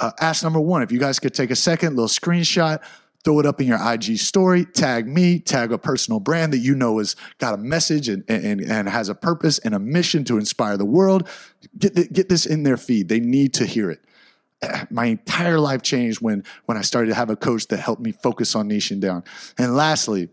uh, 0.00 0.12
ask 0.22 0.42
number 0.42 0.58
one: 0.58 0.82
if 0.82 0.90
you 0.90 0.98
guys 0.98 1.20
could 1.20 1.34
take 1.34 1.50
a 1.50 1.56
second, 1.56 1.96
little 1.96 2.08
screenshot 2.08 2.80
throw 3.24 3.40
it 3.40 3.46
up 3.46 3.60
in 3.60 3.66
your 3.66 3.78
IG 3.80 4.18
story, 4.18 4.66
tag 4.66 5.08
me, 5.08 5.38
tag 5.38 5.72
a 5.72 5.78
personal 5.78 6.20
brand 6.20 6.52
that 6.52 6.58
you 6.58 6.74
know 6.74 6.98
has 6.98 7.16
got 7.38 7.54
a 7.54 7.56
message 7.56 8.08
and, 8.08 8.22
and, 8.28 8.60
and 8.60 8.88
has 8.88 9.08
a 9.08 9.14
purpose 9.14 9.58
and 9.58 9.74
a 9.74 9.78
mission 9.78 10.24
to 10.24 10.36
inspire 10.36 10.76
the 10.76 10.84
world. 10.84 11.28
Get, 11.78 12.12
get 12.12 12.28
this 12.28 12.44
in 12.44 12.62
their 12.62 12.76
feed. 12.76 13.08
They 13.08 13.20
need 13.20 13.54
to 13.54 13.66
hear 13.66 13.90
it. 13.90 14.04
my 14.90 15.06
entire 15.06 15.58
life 15.58 15.82
changed 15.82 16.20
when 16.20 16.44
when 16.66 16.78
I 16.78 16.82
started 16.82 17.08
to 17.08 17.14
have 17.14 17.30
a 17.30 17.36
coach 17.36 17.66
that 17.68 17.78
helped 17.78 18.02
me 18.02 18.12
focus 18.12 18.54
on 18.54 18.68
niching 18.68 19.00
down. 19.00 19.24
And 19.58 19.76
lastly, 19.76 20.28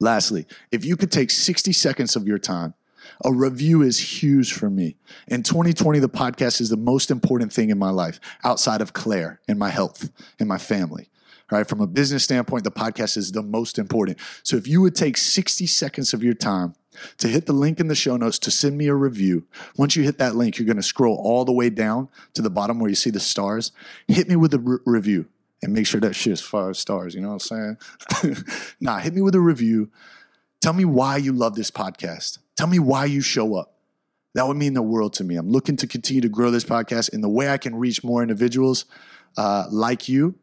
lastly, 0.00 0.46
if 0.70 0.84
you 0.84 0.96
could 0.96 1.12
take 1.12 1.30
60 1.30 1.72
seconds 1.72 2.16
of 2.16 2.26
your 2.26 2.38
time, 2.38 2.74
a 3.24 3.32
review 3.32 3.82
is 3.82 4.20
huge 4.20 4.52
for 4.52 4.68
me. 4.68 4.96
In 5.26 5.42
2020, 5.42 5.98
the 5.98 6.08
podcast 6.08 6.60
is 6.60 6.68
the 6.68 6.76
most 6.76 7.10
important 7.10 7.52
thing 7.52 7.70
in 7.70 7.78
my 7.78 7.90
life 7.90 8.20
outside 8.44 8.80
of 8.80 8.92
Claire 8.92 9.40
and 9.48 9.58
my 9.58 9.70
health 9.70 10.10
and 10.38 10.48
my 10.48 10.58
family. 10.58 11.10
Right. 11.50 11.66
From 11.66 11.80
a 11.80 11.86
business 11.86 12.24
standpoint, 12.24 12.64
the 12.64 12.70
podcast 12.70 13.16
is 13.16 13.32
the 13.32 13.42
most 13.42 13.78
important. 13.78 14.18
So 14.42 14.56
if 14.56 14.68
you 14.68 14.82
would 14.82 14.94
take 14.94 15.16
60 15.16 15.66
seconds 15.66 16.12
of 16.12 16.22
your 16.22 16.34
time 16.34 16.74
to 17.18 17.28
hit 17.28 17.46
the 17.46 17.52
link 17.52 17.80
in 17.80 17.88
the 17.88 17.94
show 17.94 18.16
notes 18.16 18.38
to 18.40 18.50
send 18.50 18.76
me 18.76 18.88
a 18.88 18.94
review. 18.94 19.44
Once 19.76 19.96
you 19.96 20.02
hit 20.02 20.18
that 20.18 20.36
link, 20.36 20.58
you're 20.58 20.66
going 20.66 20.76
to 20.76 20.82
scroll 20.82 21.16
all 21.16 21.44
the 21.44 21.52
way 21.52 21.70
down 21.70 22.08
to 22.34 22.42
the 22.42 22.50
bottom 22.50 22.78
where 22.78 22.88
you 22.88 22.94
see 22.94 23.10
the 23.10 23.20
stars. 23.20 23.72
Hit 24.06 24.28
me 24.28 24.36
with 24.36 24.52
a 24.54 24.58
re- 24.58 24.78
review 24.84 25.26
and 25.62 25.72
make 25.72 25.86
sure 25.86 26.00
that 26.00 26.14
shit 26.14 26.32
is 26.32 26.40
five 26.40 26.76
stars. 26.76 27.14
You 27.14 27.20
know 27.20 27.34
what 27.34 27.50
I'm 27.52 27.76
saying? 28.20 28.44
nah, 28.80 28.98
hit 28.98 29.14
me 29.14 29.22
with 29.22 29.34
a 29.34 29.40
review. 29.40 29.90
Tell 30.60 30.72
me 30.72 30.84
why 30.84 31.16
you 31.16 31.32
love 31.32 31.54
this 31.54 31.70
podcast. 31.70 32.38
Tell 32.56 32.66
me 32.66 32.78
why 32.78 33.04
you 33.04 33.20
show 33.20 33.54
up. 33.54 33.74
That 34.34 34.46
would 34.46 34.56
mean 34.56 34.74
the 34.74 34.82
world 34.82 35.14
to 35.14 35.24
me. 35.24 35.36
I'm 35.36 35.50
looking 35.50 35.76
to 35.76 35.86
continue 35.86 36.20
to 36.20 36.28
grow 36.28 36.50
this 36.50 36.64
podcast, 36.64 37.12
and 37.12 37.24
the 37.24 37.28
way 37.28 37.48
I 37.48 37.58
can 37.58 37.74
reach 37.74 38.04
more 38.04 38.22
individuals 38.22 38.84
uh, 39.36 39.66
like 39.70 40.08
you 40.08 40.34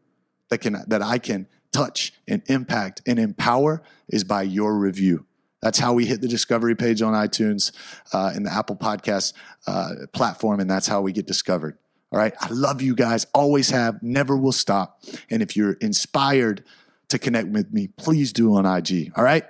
that 0.50 0.60
can 0.60 0.78
that 0.88 1.02
I 1.02 1.18
can 1.18 1.48
touch 1.72 2.14
and 2.28 2.42
impact 2.48 3.02
and 3.06 3.20
empower 3.20 3.84
is 4.08 4.24
by 4.24 4.44
your 4.44 4.78
review. 4.78 5.26
That's 5.62 5.80
how 5.80 5.94
we 5.94 6.06
hit 6.06 6.22
the 6.22 6.28
discovery 6.28 6.76
page 6.76 7.02
on 7.02 7.14
iTunes 7.14 7.72
uh, 8.14 8.32
and 8.36 8.46
the 8.46 8.54
Apple 8.54 8.76
Podcast 8.76 9.34
uh, 9.66 9.90
platform, 10.14 10.60
and 10.60 10.70
that's 10.70 10.88
how 10.88 11.02
we 11.02 11.12
get 11.12 11.26
discovered. 11.26 11.78
All 12.12 12.20
right. 12.20 12.34
I 12.40 12.48
love 12.50 12.82
you 12.82 12.96
guys. 12.96 13.26
Always 13.34 13.72
have, 13.72 14.02
never 14.02 14.38
will 14.38 14.52
stop. 14.52 15.02
And 15.30 15.42
if 15.42 15.58
you're 15.58 15.74
inspired 15.74 16.64
to 17.10 17.20
connect 17.20 17.50
with 17.50 17.74
me, 17.74 17.88
please 17.88 18.32
do 18.32 18.56
on 18.56 18.66
IG. 18.66 19.12
All 19.18 19.24
right. 19.24 19.44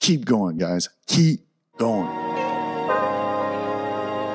Keep 0.00 0.24
going, 0.24 0.56
guys. 0.56 0.88
Keep 1.06 1.40
going. 1.76 2.06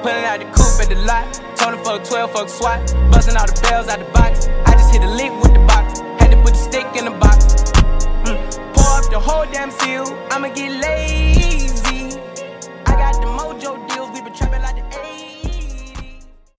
Pulling 0.01 0.25
out 0.25 0.39
the 0.39 0.45
coupe 0.45 0.81
at 0.81 0.89
the 0.89 0.95
lot. 1.07 1.33
Tony 1.55 1.83
fuck 1.83 2.03
12, 2.03 2.31
fuck 2.31 2.49
SWAT. 2.49 2.93
Busting 3.11 3.37
all 3.37 3.47
the 3.47 3.59
bells 3.61 3.87
out 3.87 3.99
the 3.99 4.05
box. 4.11 4.50
In 6.95 7.05
the 7.05 7.11
box. 7.11 7.45
Mm. 8.25 8.73
Pour 8.73 8.87
up 8.97 9.09
the 9.09 9.19
whole 9.19 9.45
damn 9.51 9.71
seal. 9.71 10.05
I'ma 10.29 10.49
get 10.49 10.71
laid. 10.81 11.40